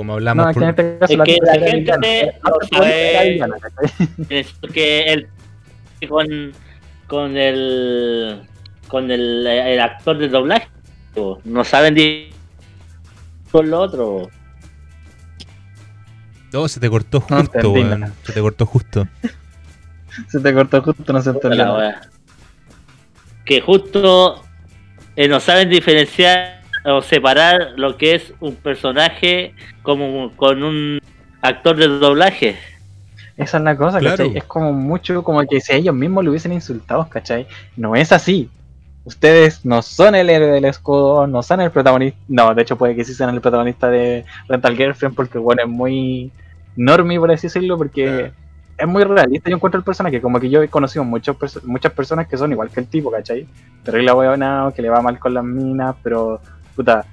[0.00, 1.92] Como No, hablamos aquí por- en este caso Es que la gente
[2.42, 3.38] no sabe-
[4.72, 5.28] que el
[6.08, 6.52] con
[7.06, 8.40] con el
[8.88, 10.68] con el, el actor de doblaje
[11.44, 11.96] no saben
[13.52, 14.30] con lo otro
[16.54, 17.74] Oh, se te cortó No justo.
[18.24, 19.06] Se te cortó justo.
[20.28, 21.78] Se te cortó justo, no se entendió.
[21.78, 22.08] la
[23.44, 24.42] que justo
[25.14, 31.00] eh, no saben diferenciar o separar lo que es un personaje como con un
[31.42, 32.56] actor de doblaje
[33.36, 34.16] Esa es la cosa, Claro.
[34.18, 34.36] ¿cachai?
[34.36, 37.46] Es como mucho como que si ellos mismos lo hubiesen insultado, ¿cachai?
[37.76, 38.50] No es así.
[39.04, 42.18] Ustedes no son el héroe del escudo, no son el protagonista.
[42.28, 45.68] No, de hecho puede que sí sean el protagonista de Rental Girlfriend porque bueno, es
[45.68, 46.30] muy
[46.76, 48.30] normie, por así decirlo, porque
[48.76, 49.48] es muy realista.
[49.48, 52.52] Yo encuentro el personaje, como que yo he conocido muchos perso- muchas personas que son
[52.52, 53.46] igual que el tipo, ¿cachai?
[53.82, 56.40] Terrible huevonao, que le va mal con las minas, pero
[56.80, 57.04] puta,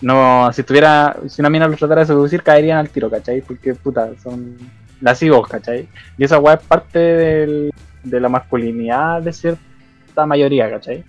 [0.00, 3.40] no, si tuviera, si una mina los tratara de seducir, caerían al tiro, ¿cachai?
[3.42, 4.56] Porque puta, son
[5.00, 5.88] la sigo, ¿cachai?
[6.16, 7.70] Y esa weá es parte del-
[8.04, 11.02] de la masculinidad de cierta mayoría, ¿cachai?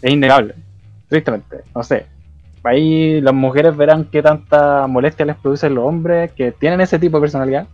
[0.00, 0.54] Es innegable,
[1.08, 2.06] tristemente, no sé.
[2.64, 7.18] Ahí las mujeres verán qué tanta molestia les producen los hombres que tienen ese tipo
[7.18, 7.66] de personalidad.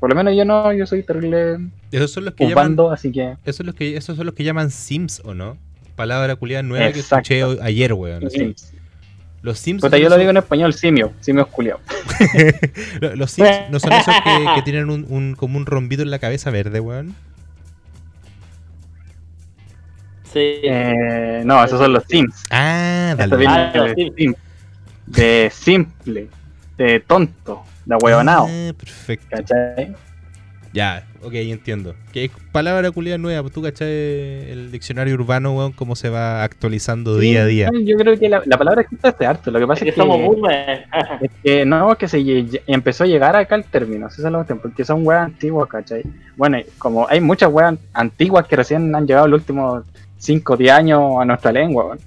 [0.00, 1.58] Por lo menos yo no, yo soy terrible
[1.92, 3.36] Esos son los que llaman, así que...
[3.44, 5.56] esos son los que, esos son los que llaman Sims, ¿o no?
[5.94, 7.32] Palabra culiada nueva que Exacto.
[7.34, 8.30] escuché hoy- ayer, weón.
[8.30, 8.72] Sims.
[9.46, 9.80] Los Sims.
[9.80, 11.78] Puta, yo lo digo en español, simio, simio culiao.
[13.00, 16.10] Lo- Los Sims no son esos que, que tienen un, un- como un rombito en
[16.10, 17.14] la cabeza verde, weón.
[20.32, 20.40] Sí.
[20.64, 22.42] Eh, no, esos son los Sims.
[22.50, 23.46] Ah, dale.
[23.48, 24.14] Ah, los de, Sims.
[24.16, 24.34] sim-
[25.06, 26.28] de simple,
[26.76, 29.28] de tonto, de ahueonado, Ah, perfecto.
[29.30, 29.94] ¿cachai?
[30.72, 31.94] Ya, ok, entiendo.
[32.12, 36.44] Que es palabra culiada nueva, pues tú cachai el diccionario urbano, weón, cómo se va
[36.44, 37.70] actualizando día a día.
[37.84, 39.50] Yo creo que la, la palabra existe este harto.
[39.50, 40.84] Lo que Es pasa que es que, somos boomers.
[41.20, 44.38] es que no, es que se empezó a llegar acá el término, esa es la
[44.38, 46.02] cuestión, porque son weas antiguas, ¿cachai?
[46.36, 49.84] Bueno, como hay muchas weas antiguas que recién han llegado los últimos
[50.18, 51.98] 5 o 10 años a nuestra lengua, weón.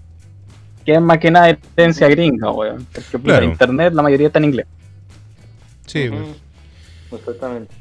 [0.86, 2.88] Que es más que nada herencia gringa, weón.
[2.94, 3.46] Porque Claro.
[3.46, 4.66] internet la mayoría está en inglés.
[5.86, 6.22] Sí, pues.
[6.22, 7.16] Ujú.
[7.16, 7.74] Exactamente.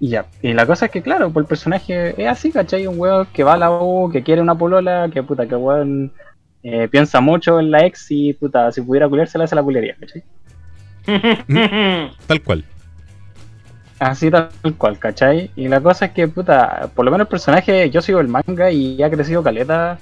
[0.00, 2.86] Y ya, y la cosa es que, claro, pues el personaje es así, ¿cachai?
[2.86, 6.12] Un weón que va a la U, que quiere una polola, que puta, que weón
[6.62, 10.22] eh, piensa mucho en la ex y puta, si pudiera culiársela, se la culiaría, ¿cachai?
[12.26, 12.64] tal cual.
[13.98, 15.50] Así tal cual, ¿cachai?
[15.56, 18.70] Y la cosa es que, puta, por lo menos el personaje, yo sigo el manga
[18.70, 19.98] y ha crecido caleta,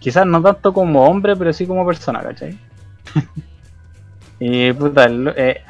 [0.00, 2.58] quizás no tanto como hombre, pero sí como persona, ¿cachai?
[4.40, 5.62] y, puta, el- eh,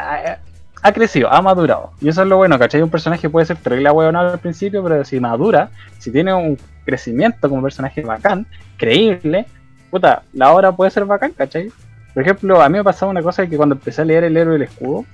[0.83, 1.93] ha, ha crecido, ha madurado.
[2.01, 2.83] Y eso es lo bueno, ¿cachai?
[2.83, 7.49] Un personaje puede ser terrible huevonado al principio, pero si madura, si tiene un crecimiento
[7.49, 9.47] como personaje bacán, creíble,
[9.91, 11.70] puta, la obra puede ser bacán, ¿cachai?
[12.14, 14.55] Por ejemplo, a mí me pasaba una cosa que cuando empecé a leer El Héroe
[14.55, 15.05] del Escudo,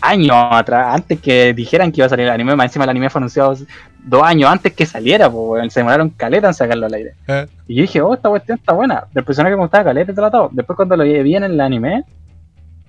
[0.00, 3.10] años atrás, antes que dijeran que iba a salir el anime, más encima el anime
[3.10, 3.56] fue anunciado
[4.04, 7.14] dos años antes que saliera, pues, se demoraron caleta en sacarlo al aire.
[7.28, 9.04] Ah, Y yo dije, oh, esta cuestión está buena.
[9.12, 10.48] Del personaje que me gustaba caleta tratado.
[10.52, 12.04] Después cuando lo vi en el anime,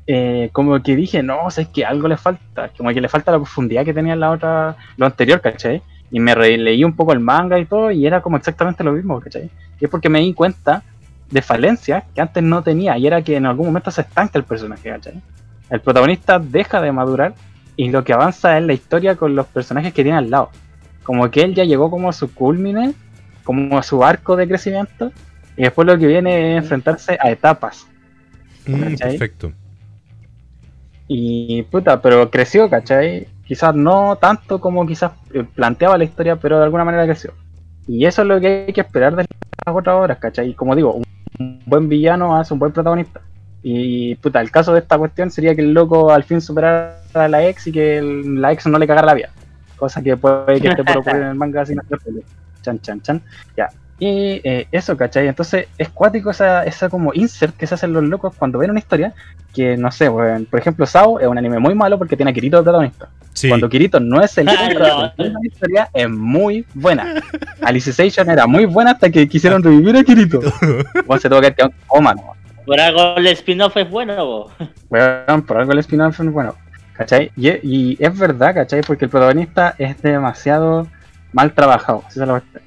[0.07, 2.69] eh, como que dije, no, sé que algo le falta.
[2.77, 5.81] Como que le falta la profundidad que tenía en la otra, lo anterior, ¿cachai?
[6.11, 9.19] Y me leí un poco el manga y todo, y era como exactamente lo mismo,
[9.19, 9.49] ¿cachai?
[9.79, 10.83] Y es porque me di cuenta
[11.31, 14.43] de falencias que antes no tenía, y era que en algún momento se estanca el
[14.43, 15.21] personaje, ¿cachai?
[15.69, 17.33] El protagonista deja de madurar
[17.75, 20.51] y lo que avanza es la historia con los personajes que tiene al lado.
[21.03, 22.93] Como que él ya llegó como a su culmine,
[23.43, 25.11] como a su arco de crecimiento,
[25.57, 27.87] y después lo que viene es enfrentarse a etapas.
[28.67, 29.51] mm, perfecto.
[31.07, 33.27] Y puta, pero creció, ¿cachai?
[33.45, 37.33] Quizás no tanto como quizás eh, planteaba la historia, pero de alguna manera creció.
[37.87, 39.25] Y eso es lo que hay que esperar de
[39.65, 40.49] las otras obras, ¿cachai?
[40.49, 41.05] Y como digo, un,
[41.65, 43.21] buen villano hace un buen protagonista.
[43.61, 47.27] Y puta, el caso de esta cuestión sería que el loco al fin superara a
[47.27, 49.29] la ex y que la ex no le cagara la vida.
[49.75, 51.99] Cosa que puede que esté por ocurrir en el manga sin hacer.
[52.61, 53.21] Chan, chan, chan.
[53.57, 53.69] Ya.
[53.97, 55.27] Y eh, eso, ¿cachai?
[55.27, 58.79] Entonces es cuático esa, esa como insert que se hacen los locos cuando ven una
[58.79, 59.13] historia
[59.53, 62.33] que, no sé, weón, por ejemplo, Sao es un anime muy malo porque tiene a
[62.33, 63.07] Kirito de protagonista.
[63.31, 63.47] Sí.
[63.47, 65.13] Cuando Kirito no es el líder, no.
[65.17, 67.23] la historia es muy buena.
[67.61, 70.39] Alicization era muy buena hasta que quisieron revivir a Kirito.
[71.05, 72.33] Bueno, se tuvo que quedar coma, ¿no?
[72.65, 74.51] Por algo el spin-off es bueno, bo.
[74.89, 76.55] Weón, por algo el spin-off es bueno.
[76.93, 77.31] ¿Cachai?
[77.37, 78.81] Y, y es verdad, ¿cachai?
[78.81, 80.87] Porque el protagonista es demasiado
[81.31, 82.03] mal trabajado.
[82.15, 82.64] la cuestión.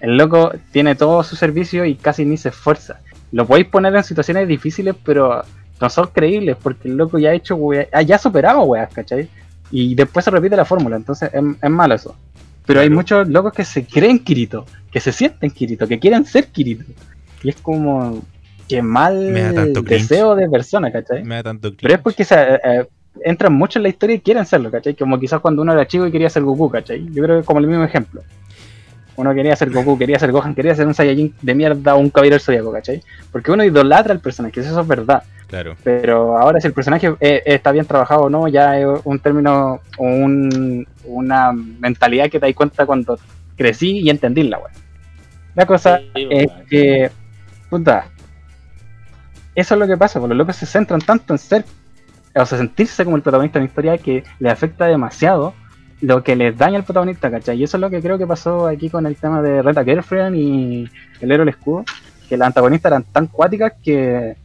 [0.00, 3.00] El loco tiene todo su servicio y casi ni se esfuerza.
[3.32, 5.42] Lo podéis poner en situaciones difíciles, pero
[5.80, 8.92] no son creíbles porque el loco ya ha hecho, wea- ah, ya ha superado weas,
[8.92, 9.28] ¿cachai?
[9.70, 12.14] Y después se repite la fórmula, entonces es, es malo eso.
[12.64, 16.46] Pero hay muchos locos que se creen Kirito, que se sienten Kirito, que quieren ser
[16.48, 16.84] Kirito.
[17.42, 18.22] Y es como
[18.68, 20.02] que mal Me da tanto cringe.
[20.02, 21.24] deseo de persona, ¿cachai?
[21.24, 22.86] Me da tanto Pero es porque se, eh, eh,
[23.24, 24.94] entran mucho en la historia y quieren serlo, ¿cachai?
[24.94, 27.06] Como quizás cuando uno era chico y quería ser Goku, ¿cachai?
[27.12, 28.22] Yo creo que es como el mismo ejemplo.
[29.18, 32.08] Uno quería ser Goku, quería ser Gohan, quería ser un Saiyajin de mierda o un
[32.08, 33.02] caballero del zodiaco, ¿cachai?
[33.32, 35.24] Porque uno idolatra al personaje, eso es verdad.
[35.48, 35.74] Claro.
[35.82, 39.80] Pero ahora si el personaje eh, está bien trabajado o no, ya es un término,
[39.98, 43.18] un, una mentalidad que te das cuenta cuando
[43.56, 44.70] crecí y entendí la weá.
[45.56, 46.66] La cosa Sí, es weón.
[46.70, 47.10] que,
[47.68, 48.06] puta,
[49.56, 51.64] eso es lo que pasa, porque los locos se centran tanto en ser,
[52.36, 55.54] o sea, sentirse como el protagonista de una historia que le afecta demasiado
[56.00, 57.58] lo que les daña al protagonista, ¿cachai?
[57.58, 60.36] Y eso es lo que creo que pasó aquí con el tema de Reta Girlfriend
[60.36, 60.88] y
[61.20, 61.84] el héroe del escudo,
[62.28, 64.36] que las antagonistas eran tan cuáticas que,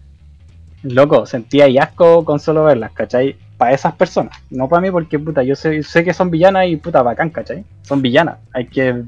[0.83, 3.35] loco, sentía y asco con solo verlas, ¿cachai?
[3.57, 6.75] Para esas personas, no para mí, porque puta, yo sé, sé que son villanas y
[6.77, 7.63] puta bacán, ¿cachai?
[7.83, 9.03] Son villanas, hay que,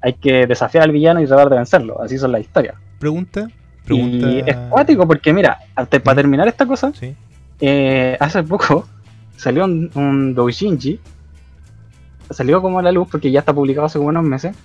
[0.00, 2.74] hay que desafiar al villano y tratar de vencerlo, así son las historias.
[2.98, 3.48] Pregunta.
[3.84, 4.30] Pregunta.
[4.30, 7.14] Y es cuático porque, mira, ante- para terminar esta cosa, Sí.
[7.60, 8.86] eh, hace poco
[9.36, 10.98] salió un, un doujinshi
[12.32, 14.56] salió como a la luz, porque ya está publicado hace como unos meses,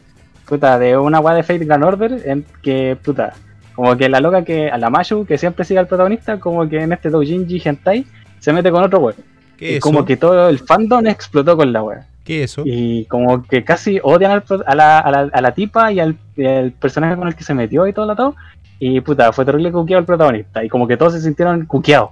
[0.48, 3.34] puta, de una weá de Fate Grand Order, en que, puta,
[3.76, 6.82] como que la loca que, a la Mayu, que siempre sigue al protagonista, como que
[6.82, 8.06] en este Doujinji Hentai,
[8.40, 9.16] se mete con otro weón.
[9.58, 10.06] ¿Qué Y es como eso?
[10.06, 12.08] que todo el fandom explotó con la weá.
[12.24, 12.64] ¿Qué es eso?
[12.66, 16.18] Y como que casi odian al a, la, a, la, a la tipa y al,
[16.36, 18.36] y al personaje con el que se metió y todo lo todo.
[18.80, 20.64] Y puta, fue terrible cuqueado el protagonista.
[20.64, 22.12] Y como que todos se sintieron cuqueados.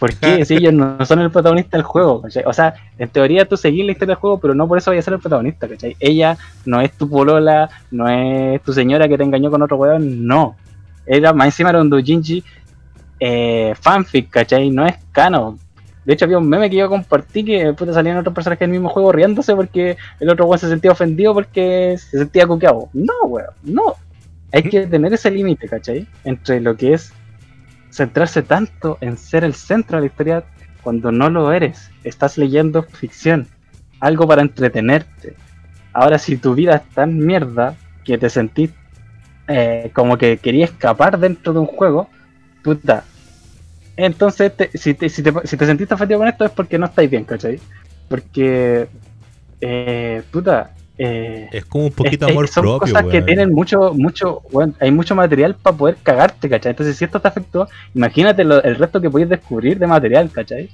[0.00, 0.44] ¿Por qué?
[0.46, 2.42] si ellos no son el protagonista del juego, ¿cachai?
[2.46, 5.00] O sea, en teoría tú seguís la historia del juego, pero no por eso vaya
[5.00, 5.94] a ser el protagonista, ¿cachai?
[6.00, 10.26] Ella no es tu polola, no es tu señora que te engañó con otro weón,
[10.26, 10.56] no.
[11.06, 12.42] Era más encima era un doujinshi
[13.20, 14.70] eh, fanfic, ¿cachai?
[14.70, 15.58] No es canon.
[16.06, 18.88] De hecho, había un meme que yo compartí que puta, salían otros personajes del mismo
[18.88, 22.88] juego riéndose porque el otro weón se sentía ofendido porque se sentía cuqueado.
[22.94, 23.94] No, weón, no.
[24.52, 26.08] Hay que tener ese límite, ¿cachai?
[26.24, 27.12] Entre lo que es
[27.90, 30.44] centrarse tanto en ser el centro de la historia
[30.82, 31.90] cuando no lo eres.
[32.04, 33.46] Estás leyendo ficción,
[34.00, 35.34] algo para entretenerte.
[35.92, 38.70] Ahora, si tu vida es tan mierda que te sentís
[39.48, 42.08] eh, como que querías escapar dentro de un juego,
[42.62, 43.04] puta.
[43.96, 47.10] Entonces, si, te, si, te, si te sentiste ofendido con esto es porque no estáis
[47.10, 47.58] bien, ¿cachai?
[48.08, 48.86] Porque,
[49.60, 50.70] eh, puta,
[51.02, 54.42] eh, Es como un poquito es- es- amor son propio, cosas que tienen mucho, mucho,
[54.52, 56.70] weón, hay mucho material para poder cagarte, ¿cachai?
[56.70, 60.68] Entonces, si esto te afectó, imagínate lo- el resto que podéis descubrir de material, ¿cachai?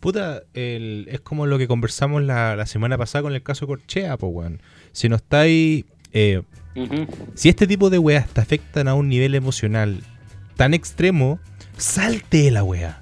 [0.00, 4.16] Puta, el- es como lo que conversamos la, la semana pasada con el caso Corchea,
[4.16, 4.60] pues, weón.
[4.92, 5.84] Si no estáis.
[6.12, 6.42] eh,
[7.34, 9.98] si este tipo de weas te afectan a un nivel emocional
[10.56, 11.38] tan extremo,
[11.76, 13.00] salte de la wea.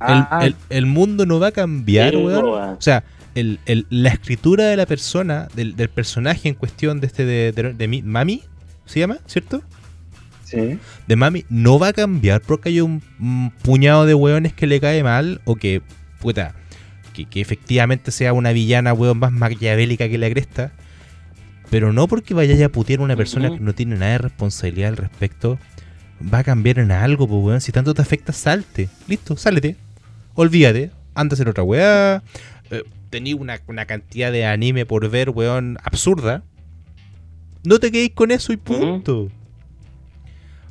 [0.00, 2.44] El, Ah, el- el mundo no va a cambiar, weón.
[2.44, 3.04] O sea,
[3.40, 7.52] el- el- la escritura de la persona, del, del personaje en cuestión de este de,
[7.52, 8.42] de- de mi- Mami,
[8.86, 9.18] ¿se llama?
[9.26, 9.62] ¿Cierto?
[10.44, 10.78] sí.
[11.06, 14.80] De Mami no va a cambiar porque hay un, un puñado de weones que le
[14.80, 15.80] cae mal o que,
[16.20, 16.54] puta,
[17.12, 20.72] que, que efectivamente sea una villana, weón, más maquiavélica que la cresta.
[21.70, 24.88] Pero no porque vaya a putear a una persona que no tiene nada de responsabilidad
[24.88, 25.56] al respecto,
[26.34, 27.60] va a cambiar en algo, pues, weón.
[27.60, 28.88] Si tanto te afecta, salte.
[29.06, 29.76] Listo, sálete.
[30.34, 30.90] Olvídate.
[31.14, 32.24] Anda a hacer otra weá.
[32.72, 36.42] Eh, tení una, una cantidad de anime por ver, weón, absurda.
[37.64, 39.28] No te quedéis con eso y punto.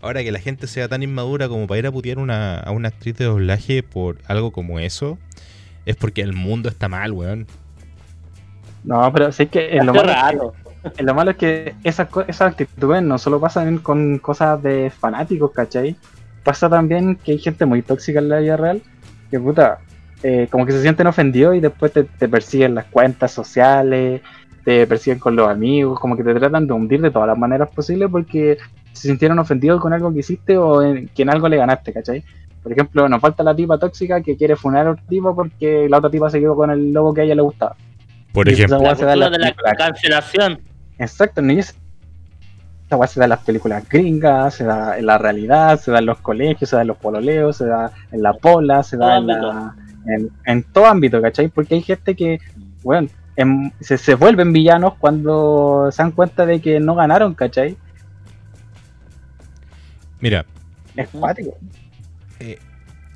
[0.02, 2.88] Ahora que la gente sea tan inmadura como para ir a putear una, a una
[2.88, 5.18] actriz de doblaje por algo como eso,
[5.86, 7.46] es porque el mundo está mal, weón.
[8.86, 10.54] No, pero sí que en lo, malo es que- raro.
[10.98, 14.90] en lo malo es que esas, co- esas actitudes no solo pasan con cosas de
[14.90, 15.98] fanáticos, ¿cachai?
[16.46, 18.82] Pasa también que hay gente muy tóxica en la vida real
[19.30, 19.80] que puta,
[20.24, 24.22] eh, como que se sienten ofendidos y después te, te persiguen las cuentas sociales,
[24.66, 27.70] te persiguen con los amigos, como que te tratan de hundir de todas las maneras
[27.70, 28.58] posibles porque
[28.94, 32.24] se sintieron ofendidos con algo que hiciste o en, que en algo le ganaste, ¿cachai?
[32.62, 35.98] Por ejemplo, nos falta la tipa tóxica que quiere funar a otro tipo porque la
[36.00, 37.76] otra tipa se quedó con el logo que a ella le gustaba.
[38.34, 38.80] Por Y ejemplo.
[38.82, 40.60] La se da de la cancelación.
[40.98, 41.74] Exacto, no, esa
[42.92, 46.06] weá se da en las películas gringas, se da en la realidad, se da en
[46.08, 49.28] los colegios, se da en los pololeos, se da en la pola, se da en,
[49.28, 51.48] la- en, en todo ámbito, ¿cachai?
[51.50, 52.40] Porque hay gente que,
[52.84, 57.78] bueno, em- se, se vuelven villanos cuando se dan cuenta de que no ganaron, ¿cachai?
[60.20, 60.46] Mira,
[60.96, 61.58] Es cuático.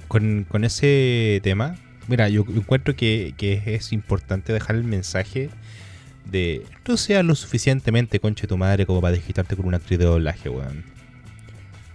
[0.08, 1.76] con, con ese tema,
[2.08, 5.50] mira, yo encuentro que, que es importante dejar el mensaje
[6.30, 10.06] de no seas lo suficientemente conche tu madre como para desquitarte con una actriz de
[10.06, 10.86] doblaje, weón.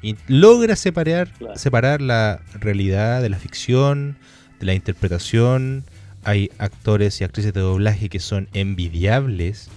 [0.02, 1.56] Y logra separar, Claro.
[1.56, 4.16] separar la realidad de la ficción,
[4.60, 5.84] de la interpretación.
[6.24, 9.70] Hay actores y actrices de doblaje que son envidiables.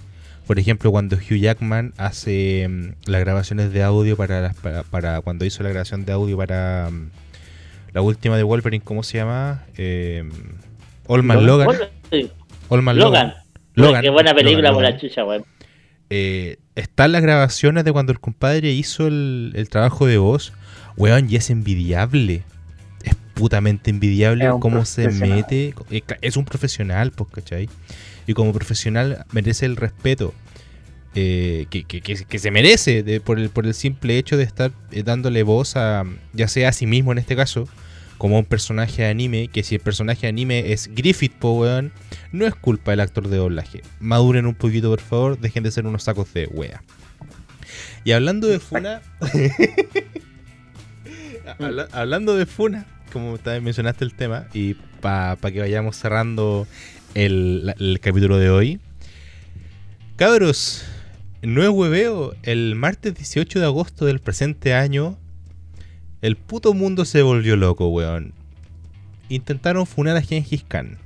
[0.46, 5.20] Por ejemplo, cuando Hugh Jackman hace mm, las grabaciones de audio para, las- para, para-
[5.20, 7.10] cuando hizo la grabación de audio para mm,
[7.94, 9.62] la última de Wolverine, ¿cómo se llama?
[9.76, 10.28] Eh,
[11.06, 11.68] Old Man Logan.
[12.10, 12.30] Oye,
[12.68, 13.34] Old Man Logan.
[13.74, 14.02] Logan.
[14.02, 14.94] Qué buena película Logan, por Logan.
[14.94, 15.44] la chucha, weón.
[16.10, 20.52] Eh, están las grabaciones de cuando el compadre hizo el, el trabajo de voz.
[20.96, 22.42] Weón, y es envidiable.
[23.42, 25.02] Putamente envidiable cómo se
[25.36, 25.74] mete.
[25.90, 27.68] Eh, Es un profesional, pues, ¿cachai?
[28.28, 30.32] Y como profesional merece el respeto
[31.16, 34.44] eh, que, que- que- que se merece de- por, el, por el simple hecho de
[34.44, 37.68] estar eh, dándole voz a, ya sea a sí mismo en este caso,
[38.16, 41.52] como a un personaje de anime, que si el personaje de anime es Griffith, po,
[41.54, 41.92] weón,
[42.30, 43.82] no es culpa del actor de doblaje.
[43.98, 46.80] Maduren un poquito, por favor, dejen de ser unos sacos de wea.
[48.04, 49.02] Y hablando de Funa.
[51.58, 56.66] Habla- hablando de Funa, como también mencionaste el tema, y para que vayamos cerrando
[57.14, 58.80] el, capítulo de hoy.
[60.16, 60.84] Cabros,
[61.42, 65.18] no es hueveo, el martes 18 de agosto del presente año,
[66.20, 68.32] el puto mundo se volvió loco, weón.
[69.28, 70.98] Intentaron funar a Gengis Khan.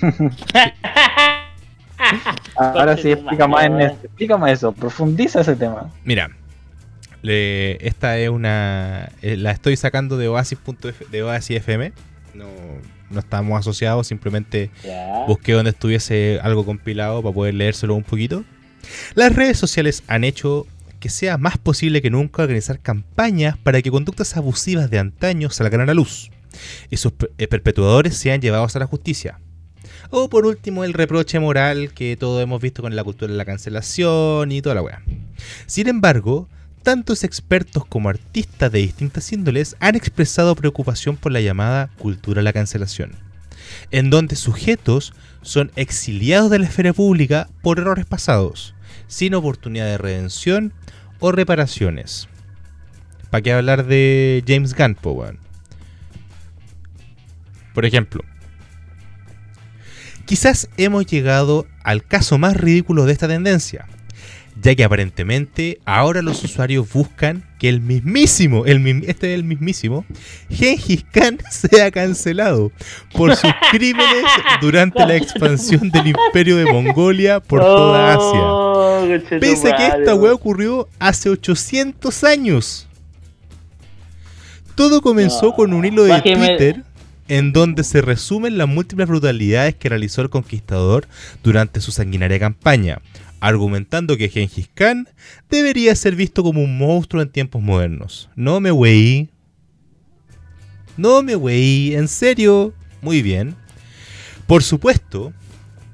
[2.56, 3.84] Ahora sí, explica más, madre.
[3.84, 5.92] Ernesto, explica más eso, profundiza ese tema.
[6.04, 6.30] Mira,
[7.22, 9.10] le- esta es una.
[9.22, 11.92] eh, la estoy sacando de Oasis.f de Oasis FM.
[12.34, 12.46] No,
[13.10, 14.70] no estamos asociados, simplemente
[15.26, 18.44] busqué donde estuviese algo compilado para poder leérselo un poquito.
[19.14, 20.66] Las redes sociales han hecho
[20.98, 25.80] que sea más posible que nunca organizar campañas para que conductas abusivas de antaño salgan
[25.80, 26.30] a la luz
[26.90, 29.38] y sus eh, perpetuadores sean llevados a la justicia.
[30.10, 33.44] O por último, el reproche moral que todos hemos visto con la cultura de la
[33.44, 35.02] cancelación y toda la weá.
[35.66, 36.48] Sin embargo,
[36.82, 42.44] tantos expertos como artistas de distintas índoles han expresado preocupación por la llamada cultura de
[42.44, 43.12] la cancelación,
[43.90, 48.74] en donde sujetos son exiliados de la esfera pública por errores pasados,
[49.06, 50.72] sin oportunidad de redención
[51.20, 52.28] o reparaciones.
[53.30, 55.38] ¿Para qué hablar de James Gunn?
[57.72, 58.22] Por ejemplo,
[60.26, 63.86] quizás hemos llegado al caso más ridículo de esta tendencia,
[64.60, 70.04] ya que aparentemente ahora los usuarios buscan que el mismísimo, el este es el mismísimo,
[70.50, 72.72] Gengis Khan sea cancelado
[73.14, 74.24] por sus crímenes
[74.60, 79.38] durante la expansión del imperio de Mongolia por toda Asia.
[79.40, 82.88] Pese a que esta weá ocurrió hace 800 años.
[84.74, 86.82] Todo comenzó con un hilo de Twitter
[87.28, 91.06] en donde se resumen las múltiples brutalidades que realizó el conquistador
[91.42, 93.00] durante su sanguinaria campaña,
[93.42, 95.08] argumentando que Gengis Khan
[95.50, 98.30] debería ser visto como un monstruo en tiempos modernos.
[98.36, 99.30] No me weí.
[100.96, 102.72] No me weí, en serio.
[103.00, 103.56] Muy bien.
[104.46, 105.32] Por supuesto,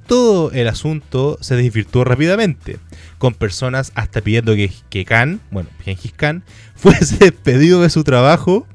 [0.06, 2.78] todo el asunto se desvirtuó rápidamente,
[3.16, 6.44] con personas hasta pidiendo que, que Khan, bueno, Gengis Khan,
[6.74, 8.66] fuese despedido de su trabajo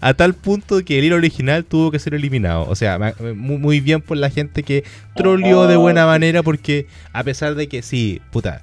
[0.00, 2.66] a tal punto que el hilo original tuvo que ser eliminado.
[2.68, 2.98] O sea,
[3.34, 7.68] muy, muy bien por la gente que troleó de buena manera porque a pesar de
[7.68, 8.62] que sí, puta,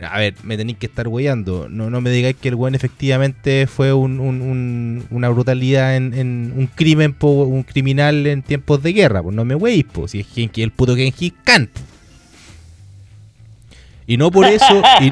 [0.00, 1.68] a ver, me tenéis que estar weyando.
[1.68, 6.14] No, no me digáis que el buen efectivamente fue un- un- un- una brutalidad en,
[6.14, 9.22] en un crimen, po, un criminal en tiempos de guerra.
[9.22, 11.68] Pues no me weéis, pues, si es Genki- el puto Genghis Khan.
[14.06, 15.10] Y no por eso, y,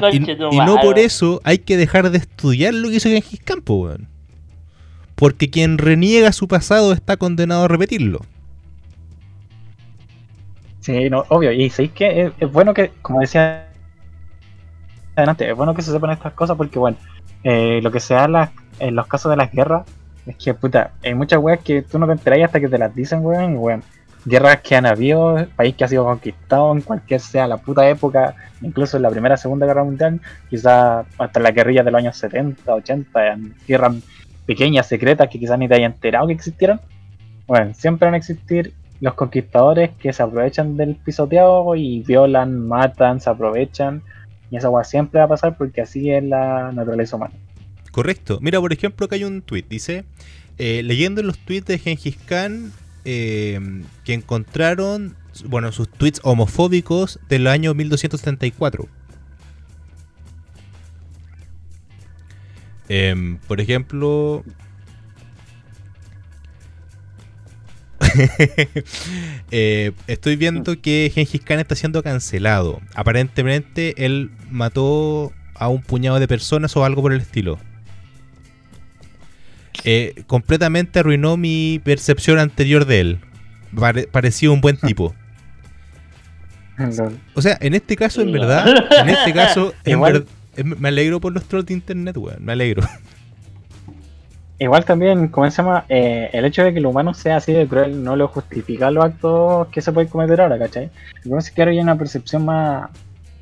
[0.65, 4.07] no por eso hay que dejar de estudiar lo que hizo Genghis Khan, po, weón.
[5.17, 8.21] Porque quien reniega su pasado está condenado a repetirlo.
[10.79, 11.51] Sí, no, obvio.
[11.51, 13.67] Y sabéis que es, bueno que, como decía
[15.15, 16.97] adelante, es bueno que se sepan estas cosas porque, bueno,
[17.43, 18.51] eh, lo que se da en, las-
[18.91, 19.85] los casos de las guerras
[20.27, 22.93] es que, puta, hay muchas weas que tú no te enteras hasta que te las
[22.93, 23.57] dicen, weón.
[23.57, 23.83] Weón,
[24.25, 28.35] guerras que han habido, país que ha sido conquistado en cualquier sea la puta época,
[28.61, 32.73] incluso en la Primera Segunda Guerra Mundial, quizás hasta la guerrilla de los años 70,
[32.73, 33.95] 80, en guerras
[34.47, 36.81] pequeñas, secretas, que quizás ni te hayas enterado que existieron.
[37.45, 43.21] Bueno, siempre van a existir los conquistadores que se aprovechan del pisoteado y violan, matan,
[43.21, 44.01] se aprovechan.
[44.49, 47.33] Y esa weá siempre va a pasar porque así es la naturaleza humana.
[47.91, 48.39] Correcto.
[48.41, 49.65] Mira, por ejemplo, acá hay un tweet.
[49.69, 50.05] Dice,
[50.57, 52.71] eh, leyendo los tweets de Gengis Khan,
[53.05, 53.59] eh,
[54.03, 58.87] que encontraron, bueno, sus tweets homofóbicos del año 1274.
[62.89, 64.43] Em, por ejemplo...
[69.51, 72.81] Eh, estoy viendo que Gengis Khan está siendo cancelado.
[72.95, 77.57] Aparentemente él mató a un puñado de personas o algo por el estilo.
[79.83, 83.19] Eh, completamente arruinó mi percepción anterior de él.
[83.75, 85.13] Pare- parecía un buen tipo.
[87.33, 88.67] O sea, en este caso, en verdad,
[89.01, 90.25] en este caso, en ver-
[90.63, 92.43] me alegro por los trolls de internet, weón.
[92.43, 92.83] Me alegro.
[94.59, 97.67] Igual también, como se llama, Eh, el hecho de que el humano sea así de
[97.67, 100.89] cruel no lo justifica los actos que se pueden cometer ahora, ¿cachai?
[101.17, 102.89] Lo que pasa es que ahora hay una percepción más,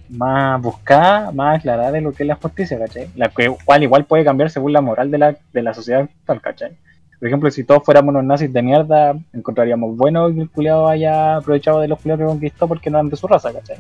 [0.09, 3.09] más buscada, más aclarada de lo que es la justicia, ¿cachai?
[3.16, 6.72] La cual igual puede cambiar según la moral de la, de la sociedad actual, ¿cachai?
[7.18, 11.38] Por ejemplo, si todos fuéramos unos nazis de mierda, encontraríamos bueno que el culiado haya
[11.38, 13.78] aprovechado de los culiados que conquistó porque no eran de su raza, ¿cachai?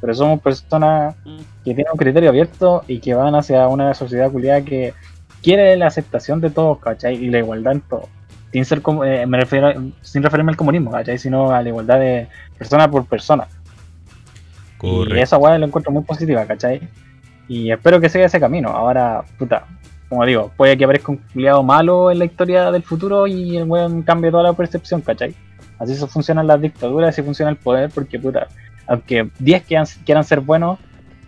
[0.00, 1.16] Pero somos personas
[1.64, 4.94] que tienen un criterio abierto y que van hacia una sociedad culiada que
[5.42, 7.16] quiere la aceptación de todos, ¿cachai?
[7.16, 8.08] Y la igualdad en todo.
[8.52, 11.18] Sin, ser como, eh, me refiero, sin referirme al comunismo, ¿cachai?
[11.18, 13.48] Sino a la igualdad de persona por persona.
[14.82, 16.80] Y esa weá la encuentro muy positiva, ¿cachai?
[17.48, 18.68] Y espero que siga ese camino.
[18.68, 19.64] Ahora, puta,
[20.08, 23.64] como digo, puede que aparezca un culiado malo en la historia del futuro y el
[23.64, 25.34] weón cambie toda la percepción, ¿cachai?
[25.78, 28.48] Así se funcionan las dictaduras, así funciona el poder, porque puta,
[28.88, 30.78] aunque 10 quieran, quieran ser buenos,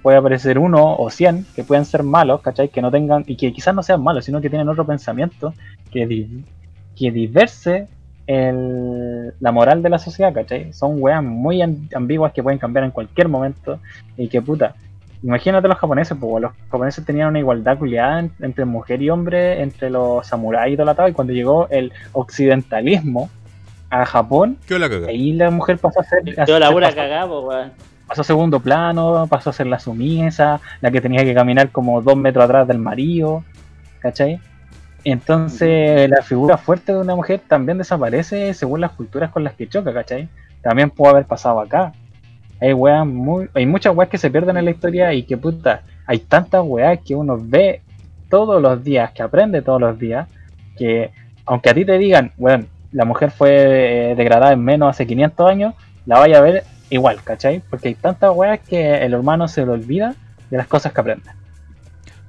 [0.02, 2.68] puede aparecer uno o 100 que puedan ser malos, ¿cachai?
[2.70, 5.52] Que no tengan, y que quizás no sean malos, sino que tienen otro pensamiento
[5.92, 6.44] que, di-
[6.96, 7.86] que diverse
[9.40, 10.72] la moral de la sociedad, ¿cachai?
[10.72, 13.80] Son weas muy am- ambiguas que pueden cambiar en cualquier momento
[14.16, 14.74] y que puta.
[15.22, 19.60] Imagínate los japoneses, pues los japoneses tenían una igualdad culiada en- entre mujer y hombre,
[19.62, 23.28] entre los samuráis y todo atado, y cuando llegó el occidentalismo
[23.90, 25.08] a Japón, ¿Qué hola, caga?
[25.08, 27.72] ahí la mujer pasó a ser, a Yo la pura pasó- cagada, pues, weón.
[28.06, 32.00] pasó a segundo plano, pasó a ser la sumisa, la que tenía que caminar como
[32.00, 33.44] dos metros atrás del marido,
[34.00, 34.40] ¿cachai?
[35.04, 39.68] Entonces la figura fuerte de una mujer también desaparece según las culturas con las que
[39.68, 40.28] choca, ¿cachai?
[40.62, 41.92] También puede haber pasado acá.
[42.60, 45.82] Hay weas muy, hay muchas weas que se pierden en la historia y que puta,
[46.06, 47.80] hay tantas weas que uno ve
[48.28, 50.28] todos los días, que aprende todos los días,
[50.76, 51.10] que
[51.46, 55.48] aunque a ti te digan, bueno, la mujer fue eh, degradada en menos hace 500
[55.50, 55.74] años,
[56.06, 57.62] la vaya a ver igual, ¿cachai?
[57.70, 60.14] Porque hay tantas weas que el hermano se le olvida
[60.50, 61.30] de las cosas que aprende.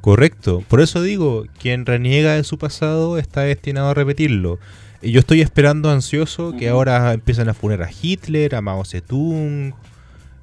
[0.01, 0.63] Correcto.
[0.67, 4.59] Por eso digo, quien reniega de su pasado está destinado a repetirlo.
[5.01, 9.73] Y yo estoy esperando ansioso que ahora empiecen a funar a Hitler, a Mao Zedong.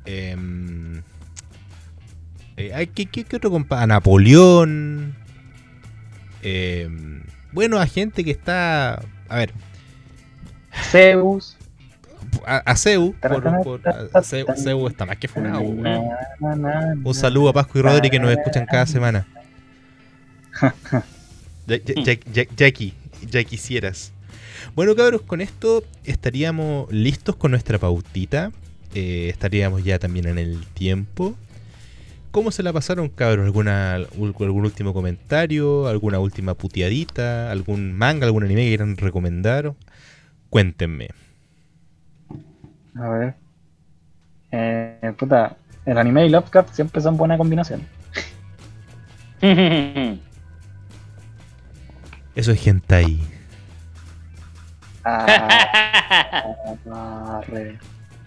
[0.05, 1.03] em,
[2.57, 3.83] eh, ¿qué, qué- qué otro compa?
[3.83, 5.15] A Napoleón.
[6.43, 9.01] em, bueno, a gente que está.
[9.29, 9.53] A ver,
[10.83, 11.57] Zeus.
[12.47, 13.15] a, a Seu.
[13.21, 15.61] por- por- a- Seu está más que funado.
[15.61, 19.27] Un saludo a Pascu y Rodri que nos escuchan cada semana.
[21.67, 22.95] Ya, ya- ya- ya- Jackie,
[23.31, 24.13] ya quisieras.
[24.75, 28.51] Bueno, cabros, con esto estaríamos listos con nuestra pautita.
[28.95, 31.35] Eh, estaríamos ya también en el tiempo.
[32.31, 33.45] ¿Cómo se la pasaron, cabros?
[33.45, 35.87] ¿Alguna, ¿Algún último comentario?
[35.89, 37.51] ¿Alguna última puteadita?
[37.51, 39.75] ¿Algún manga, algún anime que quieran recomendar?
[40.51, 41.09] Cuéntenme.
[42.97, 43.35] A ver.
[44.51, 47.83] Eh, puta, el anime y Lovecraft siempre son buena combinación.
[52.35, 53.21] Eso es hentai.
[55.05, 56.45] Ah,
[57.41, 57.79] arre,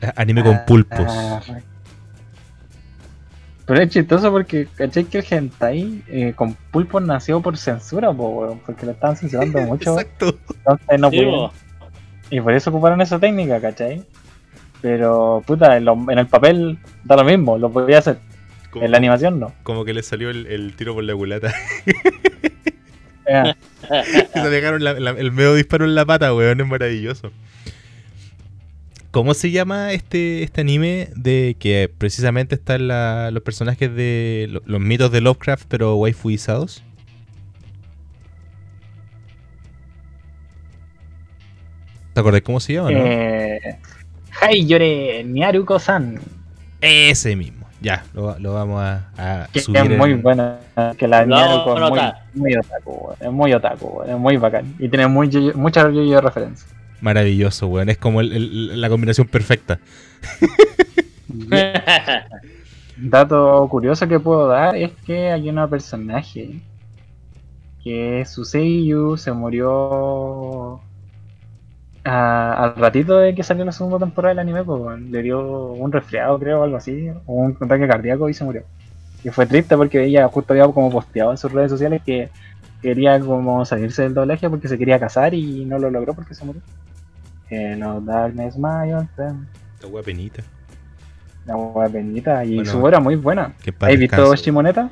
[0.16, 1.08] Anime con pulpos.
[1.08, 1.64] arre.
[3.66, 5.06] Pero es chistoso porque, ¿cachai?
[5.06, 9.62] Que el hentai eh, con pulpos nació por censura, po, weón, porque lo estaban censurando
[9.62, 9.92] mucho.
[10.00, 10.38] Exacto.
[10.58, 11.52] Entonces no Sí, pudieron.
[12.32, 14.04] Y por eso ocuparon esa técnica, ¿cachai?
[14.82, 18.18] Pero, puta, en, lo- en el papel da lo mismo, lo podía hacer.
[18.72, 19.54] Como, En la animación no.
[19.64, 21.54] como que le salió el, el tiro por la culata.
[23.26, 23.54] Eh,
[24.34, 27.32] Se dejaron la- la- el medio disparo en la pata, weón, es maravilloso.
[29.12, 34.62] ¿Cómo se llama este, este anime de que precisamente están la- los personajes de lo-
[34.66, 36.82] los mitos de Lovecraft pero waifuizados?
[42.14, 42.98] ¿Te acordás cómo se llama, no?
[43.00, 43.78] eh,
[44.42, 46.20] Haiyore Nyaruko-san,
[46.82, 47.62] Ese mismo.
[47.80, 49.82] Ya, lo, lo vamos a, a que subir.
[49.92, 50.60] es muy en- buena,
[51.00, 54.76] que la a es muy, muy otaku, weón, es muy otaku, weón, es muy bacán.
[54.78, 56.70] Y tiene muy, muchas yo de referencias.
[57.02, 57.90] Maravilloso, weón.
[57.90, 59.80] Es como el- el- la combinación perfecta.
[62.98, 66.60] Dato curioso que puedo dar es que hay una personaje
[67.84, 70.80] que su Seiyu se murió
[72.04, 75.92] a- al ratito de que salió la segunda temporada del anime, pues, le dio un
[75.92, 78.64] resfriado creo o algo así, o un ataque cardíaco y se murió.
[79.24, 82.30] Y fue triste porque ella justo había como posteado en sus redes sociales que
[82.82, 86.44] quería como salirse del doblaje porque se quería casar y no lo logró porque se
[86.44, 86.62] murió.
[87.50, 89.46] Hello darkness my old friend.
[89.76, 90.42] Esta wea penita.
[91.46, 93.54] La wea bendita y Bueno, su voz era muy buena.
[93.82, 94.36] ¿Has visto.
[94.36, 94.90] Shimoneta?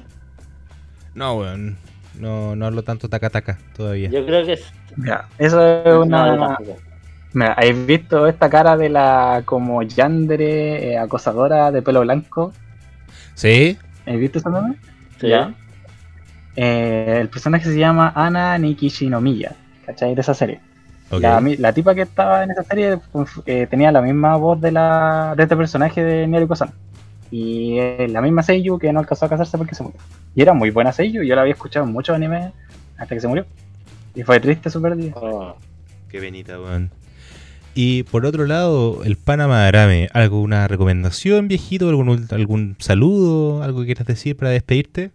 [1.15, 1.77] No, weón.
[2.19, 4.09] No, no hablo tanto taca taca todavía.
[4.09, 4.71] Yo creo que es.
[4.97, 6.35] Mira, eso es una.
[6.35, 6.88] No, tampoco.
[7.33, 12.53] Mira, ¿has visto esta cara de la como yandere eh, acosadora de pelo blanco?
[13.35, 13.77] ¿Sí?
[14.05, 14.75] ¿Has visto esa meme?
[15.19, 15.27] Sí.
[15.27, 15.53] Ya.
[16.55, 19.55] Eh, el personaje se llama Ana Nikishinomiya,
[19.85, 20.15] ¿cachai?
[20.15, 20.59] De esa serie.
[21.11, 22.99] La, tipa que estaba en esa serie
[23.45, 26.71] eh, tenía la misma voz de la de este personaje de Naruto-san.
[27.31, 29.99] Y eh, la misma Seiyu que no alcanzó a casarse porque se murió.
[30.35, 32.51] Y era muy buena Seiyu, yo la había escuchado en muchos animes
[32.97, 33.45] hasta que se murió.
[34.13, 35.13] Y fue triste su pérdida.
[35.15, 35.55] Oh.
[36.09, 36.91] Qué penita, weón.
[37.75, 41.87] Y por otro lado, el Panamá Arame, ¿alguna recomendación, viejito?
[41.89, 43.63] ¿Algún, algún saludo?
[43.63, 45.11] ¿Algo que quieras decir para despedirte?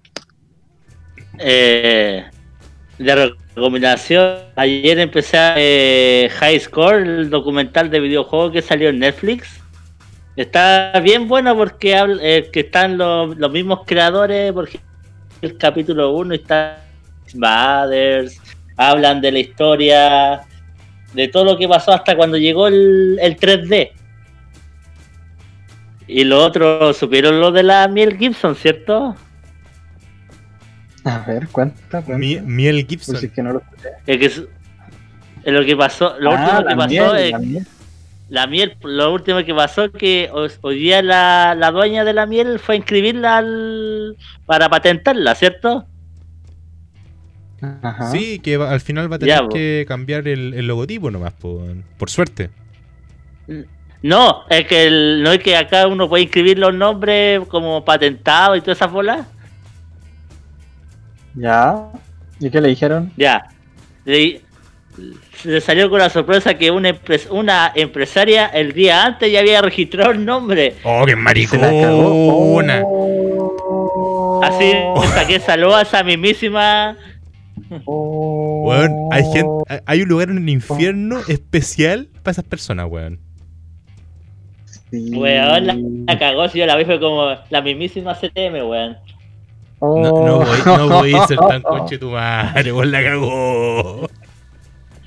[1.39, 2.25] Eh,
[2.99, 9.01] de recomendación, ayer empecé a eh, High Score, el documental de videojuegos que salió en
[9.01, 9.61] Netflix.
[10.37, 14.81] Está bien bueno porque eh, que están los, los mismos creadores, porque
[15.43, 16.85] el capítulo 1 está
[17.35, 18.41] Brothers,
[18.77, 20.41] hablan de la historia,
[21.15, 23.91] de todo lo que pasó hasta cuando llegó el, el 3D.
[26.07, 29.17] Y lo otro, supieron lo de la Miel Gibson, ¿cierto?
[31.05, 31.49] A ver.
[32.19, 33.17] Mi- Miel Gibson.
[33.17, 33.63] es que no lo.
[34.07, 34.47] Es que
[35.47, 37.67] Eh, Lo que pasó, lo Ah, último que la pasó miel, es la miel.
[38.31, 42.15] la miel, lo último que pasó es que hoy, hoy día la, la dueña de
[42.15, 45.85] la miel fue a inscribirla al, para patentarla, ¿cierto?
[47.83, 48.11] Ajá.
[48.11, 49.49] Sí, que va- al final va a tener Ya, po.
[49.51, 51.63] que cambiar el, el logotipo nomás, por,
[51.99, 52.51] por suerte.
[54.03, 58.59] No, es que el- no es que acá uno puede inscribir los nombres como patentados
[58.59, 59.27] y todas esas bolas.
[61.35, 61.89] Ya.
[62.41, 63.13] ¿Y qué le dijeron?
[63.17, 63.49] Ya.
[64.05, 64.41] Le,
[65.45, 69.61] le salió con la sorpresa que una, empres- una empresaria el día antes ya había
[69.63, 70.75] registrado el nombre.
[70.85, 71.69] ¡Oh, qué maricona!
[72.85, 74.41] Oh.
[74.45, 76.97] Así hasta que saludó a esa mismísima.
[77.85, 78.65] Oh.
[78.69, 83.19] Weón, hay, gente, hay- hay un lugar en el infierno especial para esas personas, weón.
[84.91, 85.11] Sí.
[85.17, 85.77] Weón, la,
[86.13, 86.49] la cagó.
[86.49, 88.97] Si yo la vi fue como la mismísima CTM, weón.
[89.81, 90.01] Oh.
[90.01, 94.09] No, no, voy, no voy a ser tan conche tu madre, weón, la cagó.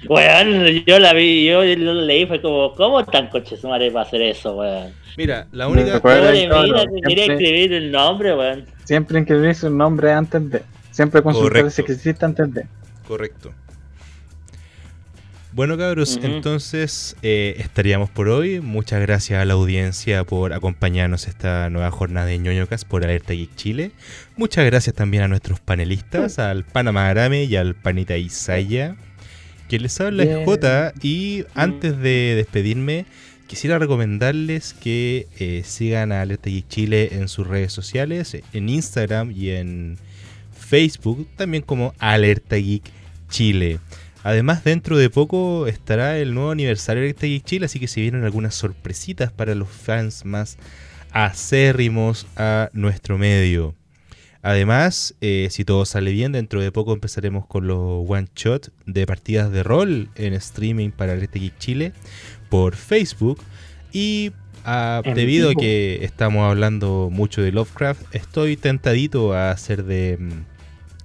[0.08, 4.02] Weón, yo la vi, yo lo leí, fue como, ¿cómo tan coche su madre va
[4.02, 4.94] a hacer eso, weón?
[5.18, 6.00] Mira, la única.
[6.00, 8.66] claro, mira, escribir el nombre, weón.
[8.84, 10.62] Siempre inscribir su nombre antes de.
[10.98, 11.70] Siempre consultar Correcto.
[11.70, 12.66] si existe antes de.
[13.08, 13.54] Correcto.
[15.52, 18.62] Bueno, cabros, entonces eh, estaríamos por hoy.
[18.62, 23.56] Muchas gracias a la audiencia por acompañarnos esta nueva jornada de ñoñocas por Alerta Geek
[23.56, 23.92] Chile.
[24.38, 28.96] Muchas gracias también a nuestros panelistas, al Panamá Arame y al Panita Isaya.
[29.70, 30.46] Que les habla es Bien.
[30.46, 30.94] J.
[31.04, 33.06] Y antes de despedirme,
[33.46, 39.30] quisiera recomendarles que eh, sigan a Alerta Geek Chile en sus redes sociales, en Instagram
[39.30, 40.00] y en
[40.68, 42.84] Facebook, también como Alerta Geek
[43.30, 43.80] Chile.
[44.24, 48.02] Además, dentro de poco estará el nuevo aniversario de Alerta Geek Chile, así que se
[48.02, 50.58] vienen algunas sorpresitas para los fans más
[51.12, 53.76] acérrimos a nuestro medio.
[54.42, 59.06] Además, eh, si todo sale bien, dentro de poco empezaremos con los one shot de
[59.06, 61.92] partidas de rol en streaming para Alerta Geek Chile
[62.50, 63.42] por Facebook.
[63.92, 64.32] Y
[64.64, 70.18] ah, debido a que estamos hablando mucho de Lovecraft, estoy tentadito a hacer de.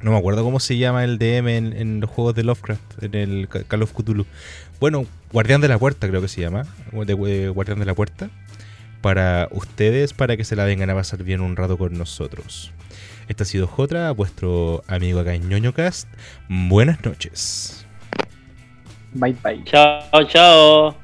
[0.02, 3.14] No me acuerdo cómo se llama el DM en, en los juegos de Lovecraft, en
[3.14, 4.26] el Ca- Call of Cthulhu.
[4.80, 6.66] Bueno, Guardián de la Puerta creo que se llama.
[6.92, 8.28] De, de Guardián de la Puerta.
[9.00, 12.72] Para ustedes, para que se la vengan a pasar bien un rato con nosotros.
[13.28, 16.08] Este ha sido Jotra, vuestro amigo acá en ñoñocast.
[16.48, 17.86] Buenas noches.
[19.14, 19.62] Bye bye.
[19.64, 21.01] Chao, chao.